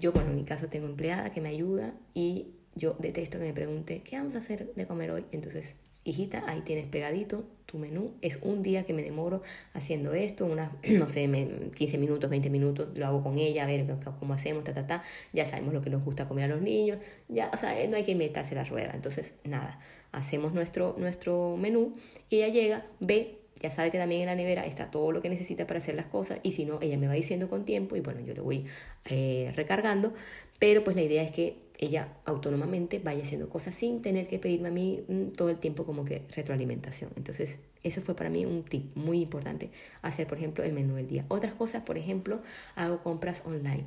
yo, 0.00 0.10
bueno, 0.10 0.30
en 0.30 0.36
mi 0.36 0.44
caso 0.44 0.68
tengo 0.68 0.86
empleada 0.86 1.30
que 1.30 1.40
me 1.40 1.50
ayuda 1.50 1.94
y 2.14 2.48
yo 2.74 2.96
detesto 2.98 3.38
que 3.38 3.44
me 3.44 3.52
pregunte, 3.52 4.02
¿qué 4.02 4.16
vamos 4.16 4.34
a 4.34 4.38
hacer 4.38 4.74
de 4.74 4.86
comer 4.86 5.12
hoy? 5.12 5.24
Entonces, 5.30 5.76
hijita, 6.02 6.42
ahí 6.48 6.62
tienes 6.62 6.86
pegadito 6.86 7.46
tu 7.66 7.78
menú 7.78 8.14
es 8.20 8.38
un 8.42 8.62
día 8.62 8.84
que 8.84 8.94
me 8.94 9.02
demoro 9.02 9.42
haciendo 9.72 10.14
esto, 10.14 10.46
unas, 10.46 10.70
no 10.90 11.08
sé, 11.08 11.28
15 11.74 11.98
minutos, 11.98 12.30
20 12.30 12.48
minutos, 12.50 12.96
lo 12.96 13.06
hago 13.06 13.22
con 13.22 13.38
ella, 13.38 13.64
a 13.64 13.66
ver 13.66 13.84
cómo 14.20 14.34
hacemos, 14.34 14.64
ta, 14.64 14.74
ta, 14.74 14.86
ta, 14.86 15.02
ya 15.32 15.44
sabemos 15.44 15.74
lo 15.74 15.82
que 15.82 15.90
nos 15.90 16.04
gusta 16.04 16.28
comer 16.28 16.44
a 16.44 16.54
los 16.54 16.62
niños, 16.62 16.98
ya, 17.28 17.50
o 17.52 17.56
sea, 17.56 17.74
no 17.88 17.96
hay 17.96 18.04
que 18.04 18.12
inventarse 18.12 18.54
la 18.54 18.64
rueda, 18.64 18.92
entonces, 18.94 19.34
nada, 19.44 19.80
hacemos 20.12 20.52
nuestro, 20.52 20.94
nuestro 20.98 21.56
menú 21.56 21.96
y 22.30 22.36
ella 22.36 22.48
llega, 22.48 22.86
ve, 23.00 23.38
ya 23.60 23.70
sabe 23.70 23.90
que 23.90 23.98
también 23.98 24.22
en 24.22 24.26
la 24.26 24.34
nevera 24.34 24.66
está 24.66 24.90
todo 24.90 25.12
lo 25.12 25.22
que 25.22 25.28
necesita 25.28 25.66
para 25.66 25.78
hacer 25.78 25.94
las 25.94 26.06
cosas 26.06 26.40
y 26.42 26.52
si 26.52 26.64
no, 26.64 26.78
ella 26.82 26.98
me 26.98 27.06
va 27.06 27.14
diciendo 27.14 27.48
con 27.48 27.64
tiempo 27.64 27.96
y 27.96 28.00
bueno, 28.00 28.20
yo 28.20 28.34
le 28.34 28.40
voy 28.40 28.66
eh, 29.06 29.52
recargando, 29.56 30.12
pero 30.58 30.84
pues 30.84 30.96
la 30.96 31.02
idea 31.02 31.22
es 31.22 31.30
que 31.30 31.64
ella 31.78 32.16
autónomamente 32.24 32.98
vaya 32.98 33.22
haciendo 33.22 33.48
cosas 33.48 33.74
sin 33.74 34.00
tener 34.00 34.28
que 34.28 34.38
pedirme 34.38 34.68
a 34.68 34.72
mí 34.72 35.04
mm, 35.08 35.28
todo 35.36 35.50
el 35.50 35.58
tiempo 35.58 35.84
como 35.84 36.04
que 36.04 36.22
retroalimentación. 36.34 37.10
Entonces, 37.16 37.60
eso 37.82 38.00
fue 38.00 38.14
para 38.14 38.30
mí 38.30 38.46
un 38.46 38.64
tip 38.64 38.96
muy 38.96 39.20
importante, 39.20 39.70
hacer, 40.02 40.26
por 40.26 40.38
ejemplo, 40.38 40.64
el 40.64 40.72
menú 40.72 40.94
del 40.94 41.08
día. 41.08 41.26
Otras 41.28 41.54
cosas, 41.54 41.82
por 41.82 41.98
ejemplo, 41.98 42.42
hago 42.76 43.02
compras 43.02 43.42
online. 43.44 43.84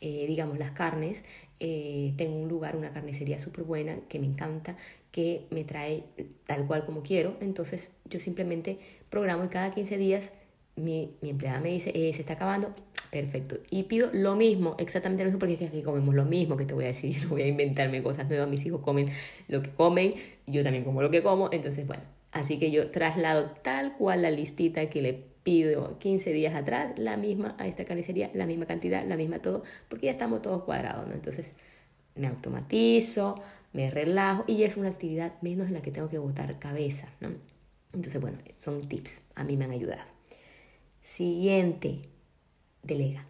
Eh, 0.00 0.26
digamos, 0.28 0.58
las 0.58 0.72
carnes, 0.72 1.24
eh, 1.58 2.14
tengo 2.16 2.36
un 2.36 2.48
lugar, 2.48 2.76
una 2.76 2.92
carnicería 2.92 3.40
súper 3.40 3.64
buena 3.64 3.98
que 4.08 4.18
me 4.20 4.26
encanta, 4.26 4.76
que 5.10 5.46
me 5.50 5.64
trae 5.64 6.04
tal 6.46 6.66
cual 6.66 6.84
como 6.84 7.02
quiero. 7.02 7.36
Entonces, 7.40 7.92
yo 8.04 8.20
simplemente 8.20 8.78
programo 9.10 9.44
y 9.44 9.48
cada 9.48 9.72
15 9.72 9.96
días 9.96 10.32
mi, 10.78 11.16
mi 11.20 11.30
empleada 11.30 11.60
me 11.60 11.70
dice, 11.70 11.90
eh, 11.94 12.12
se 12.12 12.20
está 12.20 12.34
acabando, 12.34 12.72
perfecto. 13.10 13.58
Y 13.70 13.84
pido 13.84 14.10
lo 14.12 14.36
mismo, 14.36 14.76
exactamente 14.78 15.24
lo 15.24 15.28
mismo, 15.28 15.38
porque 15.38 15.54
es 15.54 15.58
que 15.58 15.66
aquí 15.66 15.82
comemos 15.82 16.14
lo 16.14 16.24
mismo 16.24 16.56
que 16.56 16.64
te 16.64 16.74
voy 16.74 16.84
a 16.84 16.88
decir, 16.88 17.10
yo 17.14 17.24
no 17.24 17.30
voy 17.30 17.42
a 17.42 17.46
inventarme 17.46 18.02
cosas 18.02 18.28
nuevas, 18.28 18.48
mis 18.48 18.64
hijos 18.66 18.80
comen 18.80 19.10
lo 19.48 19.62
que 19.62 19.70
comen, 19.70 20.14
yo 20.46 20.62
también 20.62 20.84
como 20.84 21.02
lo 21.02 21.10
que 21.10 21.22
como, 21.22 21.50
entonces 21.52 21.86
bueno, 21.86 22.02
así 22.32 22.58
que 22.58 22.70
yo 22.70 22.90
traslado 22.90 23.50
tal 23.62 23.96
cual 23.96 24.22
la 24.22 24.30
listita 24.30 24.88
que 24.88 25.02
le 25.02 25.12
pido 25.42 25.98
15 25.98 26.32
días 26.32 26.54
atrás, 26.54 26.98
la 26.98 27.16
misma 27.16 27.54
a 27.58 27.66
esta 27.66 27.84
carnicería, 27.84 28.30
la 28.34 28.46
misma 28.46 28.66
cantidad, 28.66 29.04
la 29.06 29.16
misma 29.16 29.38
todo, 29.40 29.62
porque 29.88 30.06
ya 30.06 30.12
estamos 30.12 30.42
todos 30.42 30.64
cuadrados, 30.64 31.06
¿no? 31.06 31.14
Entonces 31.14 31.54
me 32.14 32.26
automatizo, 32.26 33.40
me 33.72 33.90
relajo 33.90 34.44
y 34.46 34.64
es 34.64 34.76
una 34.76 34.88
actividad 34.88 35.32
menos 35.40 35.68
en 35.68 35.74
la 35.74 35.80
que 35.80 35.90
tengo 35.90 36.08
que 36.08 36.18
botar 36.18 36.58
cabeza, 36.58 37.08
¿no? 37.20 37.30
Entonces, 37.92 38.20
bueno, 38.20 38.38
son 38.60 38.88
tips, 38.88 39.22
a 39.34 39.44
mí 39.44 39.56
me 39.56 39.64
han 39.64 39.70
ayudado. 39.70 40.02
Siguiente, 41.00 42.02
delega. 42.82 43.26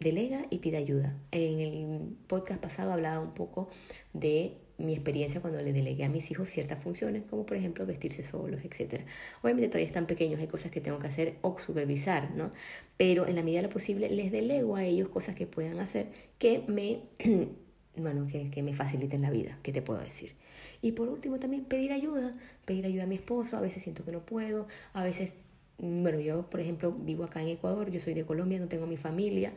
Delega 0.00 0.46
y 0.50 0.58
pide 0.58 0.78
ayuda. 0.78 1.16
En 1.30 1.60
el 1.60 2.16
podcast 2.26 2.60
pasado 2.60 2.92
hablaba 2.92 3.20
un 3.20 3.34
poco 3.34 3.68
de 4.12 4.56
mi 4.78 4.94
experiencia 4.94 5.40
cuando 5.40 5.60
le 5.62 5.72
delegué 5.72 6.04
a 6.04 6.08
mis 6.08 6.30
hijos 6.30 6.48
ciertas 6.48 6.82
funciones, 6.82 7.22
como 7.22 7.46
por 7.46 7.56
ejemplo 7.56 7.86
vestirse 7.86 8.22
solos, 8.22 8.62
etc. 8.64 9.02
Obviamente 9.42 9.68
todavía 9.68 9.86
están 9.86 10.06
pequeños, 10.06 10.40
hay 10.40 10.48
cosas 10.48 10.70
que 10.70 10.80
tengo 10.80 10.98
que 10.98 11.06
hacer 11.06 11.36
o 11.42 11.58
supervisar, 11.58 12.34
¿no? 12.34 12.52
Pero 12.96 13.26
en 13.26 13.36
la 13.36 13.42
medida 13.42 13.60
de 13.60 13.68
lo 13.68 13.72
posible 13.72 14.10
les 14.10 14.32
delego 14.32 14.76
a 14.76 14.84
ellos 14.84 15.08
cosas 15.08 15.34
que 15.34 15.46
puedan 15.46 15.78
hacer 15.78 16.08
que 16.38 16.64
me, 16.66 17.02
bueno, 17.96 18.26
que, 18.26 18.50
que 18.50 18.62
me 18.62 18.74
faciliten 18.74 19.22
la 19.22 19.30
vida, 19.30 19.58
¿qué 19.62 19.72
te 19.72 19.82
puedo 19.82 20.00
decir? 20.00 20.34
Y 20.82 20.92
por 20.92 21.08
último 21.08 21.38
también 21.38 21.64
pedir 21.64 21.92
ayuda, 21.92 22.32
pedir 22.64 22.84
ayuda 22.84 23.04
a 23.04 23.06
mi 23.06 23.14
esposo, 23.14 23.56
a 23.56 23.60
veces 23.60 23.82
siento 23.82 24.04
que 24.04 24.12
no 24.12 24.26
puedo, 24.26 24.66
a 24.92 25.02
veces 25.02 25.32
bueno, 25.78 26.20
yo 26.20 26.48
por 26.48 26.60
ejemplo 26.60 26.92
vivo 26.92 27.24
acá 27.24 27.42
en 27.42 27.48
Ecuador, 27.48 27.90
yo 27.90 28.00
soy 28.00 28.14
de 28.14 28.24
Colombia, 28.24 28.60
no 28.60 28.68
tengo 28.68 28.86
mi 28.86 28.96
familia, 28.96 29.52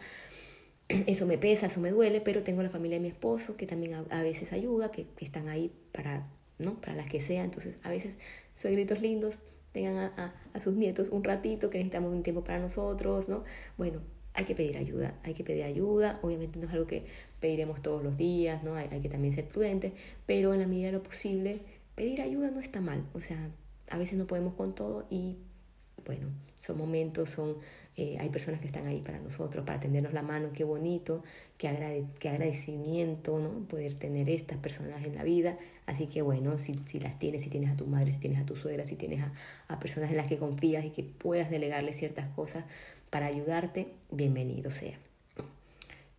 eso 0.90 1.26
me 1.28 1.38
pesa, 1.38 1.68
eso 1.68 1.80
me 1.80 1.92
duele, 1.92 2.22
pero 2.22 2.44
tengo 2.44 2.64
la 2.64 2.70
familia 2.70 2.98
de 2.98 3.02
mi 3.02 3.10
esposo 3.10 3.58
que 3.58 3.68
también 3.68 4.06
a, 4.10 4.24
veces 4.24 4.54
ayuda, 4.54 4.92
que, 4.92 5.08
están 5.20 5.48
ahí 5.50 5.72
para, 5.92 6.28
¿no? 6.58 6.80
Para 6.82 6.96
las 6.96 7.08
que 7.08 7.22
sea, 7.22 7.44
entonces 7.44 7.78
a 7.84 7.90
veces 7.90 8.16
soy 8.56 8.74
gritos 8.74 9.02
lindos, 9.02 9.40
tengan 9.72 9.98
a, 9.98 10.36
a, 10.54 10.62
sus 10.62 10.76
nietos 10.76 11.10
un 11.10 11.24
ratito, 11.24 11.70
que 11.70 11.78
necesitamos 11.78 12.14
un 12.14 12.24
tiempo 12.24 12.44
para 12.44 12.60
nosotros, 12.60 13.30
¿no? 13.30 13.44
Bueno, 13.78 14.02
hay 14.34 14.46
que 14.46 14.56
pedir 14.56 14.78
ayuda, 14.78 15.20
hay 15.24 15.34
que 15.34 15.44
pedir 15.44 15.64
ayuda, 15.64 16.20
obviamente 16.22 16.60
no 16.60 16.66
es 16.66 16.74
algo 16.74 16.88
que 16.88 17.06
pediremos 17.46 17.80
todos 17.84 18.02
los 18.02 18.18
días, 18.18 18.64
¿no? 18.64 18.74
Hay, 18.74 18.88
que 18.88 19.08
también 19.08 19.32
ser 19.32 19.48
prudentes, 19.48 19.94
pero 20.26 20.56
en 20.56 20.62
la 20.62 20.66
medida 20.66 20.88
de 20.88 20.94
lo 20.94 21.04
posible, 21.04 21.60
pedir 21.94 22.20
ayuda 22.22 22.50
no 22.50 22.60
está 22.60 22.82
mal, 22.82 23.06
o 23.14 23.22
sea, 23.22 23.38
a 23.92 24.00
veces 24.00 24.18
no 24.18 24.26
podemos 24.26 24.56
con 24.56 24.74
todo 24.74 25.06
y 25.12 25.38
bueno, 26.08 26.30
son 26.58 26.80
momentos, 26.80 27.30
son, 27.30 27.58
eh, 27.98 28.18
hay 28.20 28.30
personas 28.30 28.62
que 28.62 28.66
están 28.66 28.88
ahí 28.88 29.02
para 29.02 29.20
nosotros, 29.20 29.64
para 29.64 29.80
tendernos 29.80 30.12
la 30.12 30.24
mano, 30.24 30.54
qué 30.56 30.64
bonito, 30.64 31.24
qué, 31.60 31.68
agradecimiento, 31.68 33.38
¿no? 33.38 33.68
Poder 33.68 33.94
tener 33.94 34.28
estas 34.28 34.58
personas 34.58 35.06
en 35.06 35.14
la 35.14 35.24
vida. 35.24 35.56
Así 35.86 36.08
que 36.08 36.24
bueno, 36.24 36.58
si, 36.58 36.80
si 36.88 37.00
las 37.00 37.20
tienes, 37.20 37.44
si 37.44 37.52
tienes 37.52 37.70
a 37.70 37.76
tu 37.76 37.86
madre, 37.86 38.12
si 38.12 38.18
tienes 38.18 38.40
a 38.40 38.46
tu 38.48 38.56
suegra, 38.56 38.86
si 38.86 38.96
tienes 38.96 39.22
a, 39.22 39.32
a 39.68 39.80
personas 39.80 40.10
en 40.10 40.18
las 40.18 40.26
que 40.26 40.40
confías 40.40 40.84
y 40.84 40.90
que 40.90 41.04
puedas 41.04 41.52
delegarle 41.52 41.94
ciertas 41.94 42.28
cosas 42.30 42.66
para 43.12 43.28
ayudarte, 43.28 43.90
bienvenido 44.10 44.72
sea. 44.72 45.05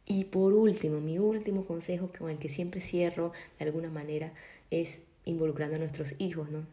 Y 0.06 0.24
por 0.24 0.54
último, 0.54 1.00
mi 1.00 1.18
último 1.18 1.66
consejo 1.66 2.10
con 2.16 2.30
el 2.30 2.38
que 2.38 2.48
siempre 2.48 2.80
cierro 2.80 3.32
de 3.58 3.64
alguna 3.64 3.90
manera 3.90 4.32
es 4.70 5.00
involucrando 5.24 5.76
a 5.76 5.80
nuestros 5.80 6.14
hijos, 6.18 6.50
¿no? 6.50 6.64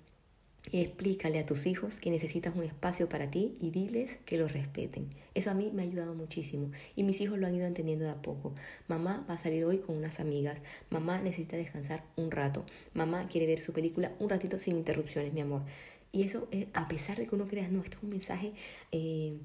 explícale 0.71 1.39
a 1.39 1.45
tus 1.45 1.65
hijos 1.65 1.99
que 1.99 2.09
necesitas 2.09 2.55
un 2.55 2.63
espacio 2.63 3.09
para 3.09 3.29
ti 3.29 3.57
y 3.59 3.71
diles 3.71 4.19
que 4.25 4.37
lo 4.37 4.47
respeten. 4.47 5.09
Eso 5.33 5.51
a 5.51 5.53
mí 5.53 5.71
me 5.73 5.81
ha 5.81 5.85
ayudado 5.85 6.13
muchísimo 6.13 6.71
y 6.95 7.03
mis 7.03 7.19
hijos 7.21 7.37
lo 7.37 7.47
han 7.47 7.55
ido 7.55 7.67
entendiendo 7.67 8.05
de 8.05 8.11
a 8.11 8.21
poco. 8.21 8.53
Mamá 8.87 9.25
va 9.29 9.33
a 9.35 9.37
salir 9.37 9.65
hoy 9.65 9.79
con 9.79 9.97
unas 9.97 10.19
amigas. 10.19 10.61
Mamá 10.89 11.21
necesita 11.21 11.57
descansar 11.57 12.03
un 12.15 12.31
rato. 12.31 12.65
Mamá 12.93 13.27
quiere 13.27 13.47
ver 13.47 13.61
su 13.61 13.73
película 13.73 14.13
un 14.19 14.29
ratito 14.29 14.57
sin 14.59 14.77
interrupciones, 14.77 15.33
mi 15.33 15.41
amor. 15.41 15.63
Y 16.11 16.23
eso, 16.23 16.47
a 16.73 16.87
pesar 16.87 17.17
de 17.17 17.27
que 17.27 17.35
uno 17.35 17.47
crea, 17.47 17.67
no, 17.67 17.83
esto 17.83 17.97
es 17.97 18.03
un 18.03 18.09
mensaje 18.09 18.53
eh, 18.91 19.35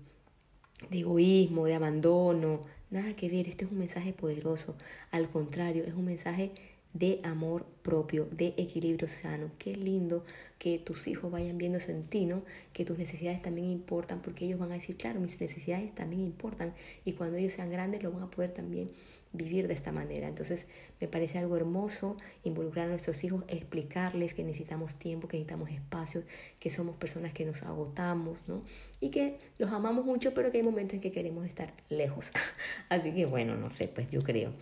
de 0.91 0.99
egoísmo, 0.99 1.67
de 1.67 1.75
abandono, 1.75 2.63
nada 2.91 3.15
que 3.15 3.29
ver, 3.29 3.49
este 3.49 3.65
es 3.65 3.71
un 3.71 3.79
mensaje 3.79 4.13
poderoso. 4.13 4.77
Al 5.11 5.29
contrario, 5.31 5.85
es 5.85 5.95
un 5.95 6.05
mensaje 6.05 6.53
de 6.95 7.21
amor 7.23 7.67
propio, 7.83 8.27
de 8.27 8.55
equilibrio 8.57 9.09
sano. 9.09 9.51
Qué 9.59 9.77
lindo 9.77 10.25
que 10.59 10.79
tus 10.79 11.07
hijos 11.07 11.31
vayan 11.31 11.59
viendo 11.59 11.79
en 11.87 12.05
ti, 12.05 12.29
Que 12.73 12.85
tus 12.85 12.99
necesidades 12.99 13.43
también 13.43 13.71
importan, 13.71 14.23
porque 14.23 14.47
ellos 14.47 14.59
van 14.59 14.71
a 14.73 14.75
decir, 14.75 14.97
claro, 14.97 15.21
mis 15.21 15.41
necesidades 15.41 15.95
también 15.95 16.23
importan. 16.23 16.75
Y 17.05 17.13
cuando 17.13 17.37
ellos 17.37 17.55
sean 17.55 17.71
grandes 17.71 18.03
lo 18.03 18.11
van 18.13 18.25
a 18.25 18.31
poder 18.31 18.53
también 18.53 18.91
vivir 19.33 19.69
de 19.69 19.75
esta 19.75 19.93
manera. 19.93 20.29
Entonces 20.29 20.67
me 21.01 21.09
parece 21.09 21.39
algo 21.39 21.57
hermoso 21.57 22.17
involucrar 22.45 22.87
a 22.87 22.91
nuestros 22.91 23.23
hijos, 23.25 23.45
explicarles 23.49 24.35
que 24.35 24.45
necesitamos 24.45 24.95
tiempo, 24.95 25.29
que 25.29 25.37
necesitamos 25.37 25.71
espacio, 25.71 26.23
que 26.59 26.71
somos 26.71 26.97
personas 26.97 27.33
que 27.33 27.45
nos 27.45 27.63
agotamos, 27.63 28.49
¿no? 28.49 28.63
Y 29.01 29.11
que 29.11 29.39
los 29.59 29.71
amamos 29.73 30.05
mucho, 30.05 30.35
pero 30.35 30.51
que 30.51 30.59
hay 30.59 30.65
momentos 30.65 30.95
en 30.95 31.01
que 31.01 31.11
queremos 31.11 31.47
estar 31.47 31.73
lejos. 31.89 32.31
Así 32.89 33.13
que 33.13 33.27
bueno, 33.27 33.57
no 33.57 33.71
sé, 33.71 33.89
pues 33.89 34.11
yo 34.11 34.23
creo. 34.23 34.53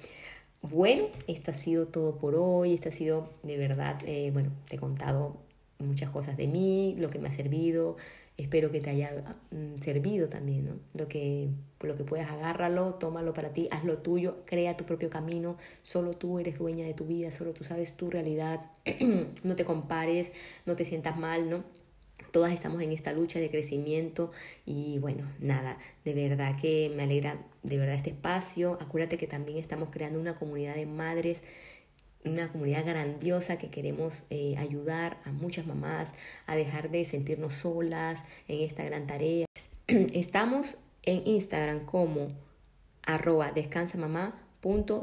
Bueno, 0.62 1.06
esto 1.28 1.52
ha 1.52 1.54
sido 1.54 1.86
todo 1.86 2.18
por 2.18 2.34
hoy, 2.34 2.74
esto 2.74 2.88
ha 2.88 2.92
sido 2.92 3.30
de 3.42 3.56
verdad, 3.56 3.98
eh, 4.04 4.30
bueno, 4.32 4.50
te 4.68 4.76
he 4.76 4.78
contado 4.78 5.36
muchas 5.78 6.10
cosas 6.10 6.36
de 6.36 6.48
mí, 6.48 6.94
lo 6.98 7.10
que 7.10 7.18
me 7.18 7.28
ha 7.28 7.32
servido, 7.32 7.96
espero 8.36 8.70
que 8.70 8.80
te 8.80 8.90
haya 8.90 9.36
mm, 9.50 9.80
servido 9.82 10.28
también, 10.28 10.66
¿no? 10.66 10.78
Lo 10.94 11.08
que, 11.08 11.48
lo 11.80 11.96
que 11.96 12.04
puedas, 12.04 12.30
agárralo, 12.30 12.94
tómalo 12.94 13.32
para 13.32 13.52
ti, 13.52 13.68
haz 13.70 13.84
lo 13.84 13.98
tuyo, 13.98 14.44
crea 14.44 14.76
tu 14.76 14.84
propio 14.84 15.10
camino, 15.10 15.56
solo 15.82 16.16
tú 16.16 16.38
eres 16.38 16.58
dueña 16.58 16.84
de 16.84 16.94
tu 16.94 17.06
vida, 17.06 17.30
solo 17.30 17.52
tú 17.52 17.64
sabes 17.64 17.96
tu 17.96 18.10
realidad, 18.10 18.70
no 19.44 19.56
te 19.56 19.64
compares, 19.64 20.32
no 20.66 20.76
te 20.76 20.84
sientas 20.84 21.18
mal, 21.18 21.48
¿no? 21.48 21.64
Todas 22.30 22.52
estamos 22.52 22.82
en 22.82 22.92
esta 22.92 23.12
lucha 23.12 23.38
de 23.38 23.50
crecimiento 23.50 24.30
y 24.64 24.98
bueno, 24.98 25.30
nada, 25.38 25.78
de 26.04 26.12
verdad 26.12 26.56
que 26.60 26.92
me 26.94 27.04
alegra 27.04 27.46
de 27.62 27.78
verdad 27.78 27.94
este 27.94 28.10
espacio. 28.10 28.78
Acuérdate 28.80 29.16
que 29.18 29.26
también 29.26 29.58
estamos 29.58 29.88
creando 29.90 30.20
una 30.20 30.34
comunidad 30.34 30.74
de 30.74 30.86
madres, 30.86 31.42
una 32.28 32.50
comunidad 32.50 32.84
grandiosa 32.84 33.58
que 33.58 33.70
queremos 33.70 34.24
eh, 34.30 34.56
ayudar 34.58 35.18
a 35.24 35.32
muchas 35.32 35.66
mamás 35.66 36.14
a 36.46 36.56
dejar 36.56 36.90
de 36.90 37.04
sentirnos 37.04 37.54
solas 37.54 38.24
en 38.48 38.60
esta 38.60 38.84
gran 38.84 39.06
tarea. 39.06 39.46
Estamos 39.86 40.78
en 41.02 41.26
Instagram 41.26 41.86
como 41.86 42.32
arroba 43.02 43.52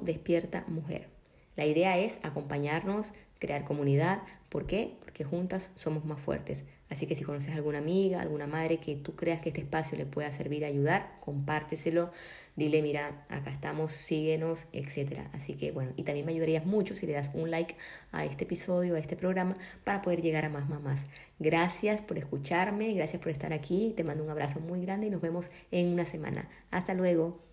despierta 0.04 0.66
mujer. 0.68 1.08
La 1.56 1.66
idea 1.66 1.98
es 1.98 2.20
acompañarnos, 2.24 3.14
crear 3.40 3.64
comunidad. 3.64 4.22
¿Por 4.50 4.66
qué? 4.66 4.98
Porque 5.02 5.24
juntas 5.24 5.72
somos 5.76 6.06
más 6.06 6.20
fuertes. 6.20 6.66
Así 6.94 7.08
que 7.08 7.16
si 7.16 7.24
conoces 7.24 7.54
a 7.54 7.56
alguna 7.56 7.80
amiga, 7.80 8.22
alguna 8.22 8.46
madre 8.46 8.78
que 8.78 8.96
tú 8.96 9.16
creas 9.16 9.42
que 9.42 9.50
este 9.50 9.62
espacio 9.62 9.98
le 9.98 10.06
pueda 10.06 10.32
servir 10.32 10.64
ayudar, 10.64 11.18
compárteselo, 11.22 12.12
dile, 12.56 12.84
mira, 12.84 13.26
acá 13.30 13.50
estamos, 13.50 13.94
síguenos, 13.94 14.68
etc. 14.74 15.22
Así 15.34 15.56
que 15.56 15.72
bueno, 15.72 15.92
y 15.98 16.04
también 16.04 16.28
me 16.28 16.34
ayudarías 16.34 16.68
mucho 16.68 16.96
si 16.96 17.08
le 17.08 17.14
das 17.14 17.32
un 17.34 17.50
like 17.50 17.76
a 18.12 18.26
este 18.26 18.44
episodio, 18.44 18.94
a 18.94 19.00
este 19.00 19.16
programa, 19.16 19.56
para 19.84 20.04
poder 20.04 20.22
llegar 20.22 20.46
a 20.46 20.50
más 20.50 20.70
mamás. 20.70 21.08
Gracias 21.40 22.00
por 22.04 22.20
escucharme, 22.20 22.94
gracias 22.94 23.20
por 23.20 23.32
estar 23.32 23.54
aquí, 23.54 23.94
te 23.98 24.04
mando 24.04 24.24
un 24.24 24.30
abrazo 24.30 24.60
muy 24.60 24.80
grande 24.80 25.08
y 25.08 25.10
nos 25.10 25.22
vemos 25.22 25.50
en 25.72 25.88
una 25.90 26.06
semana. 26.06 26.48
Hasta 26.70 26.94
luego. 26.94 27.53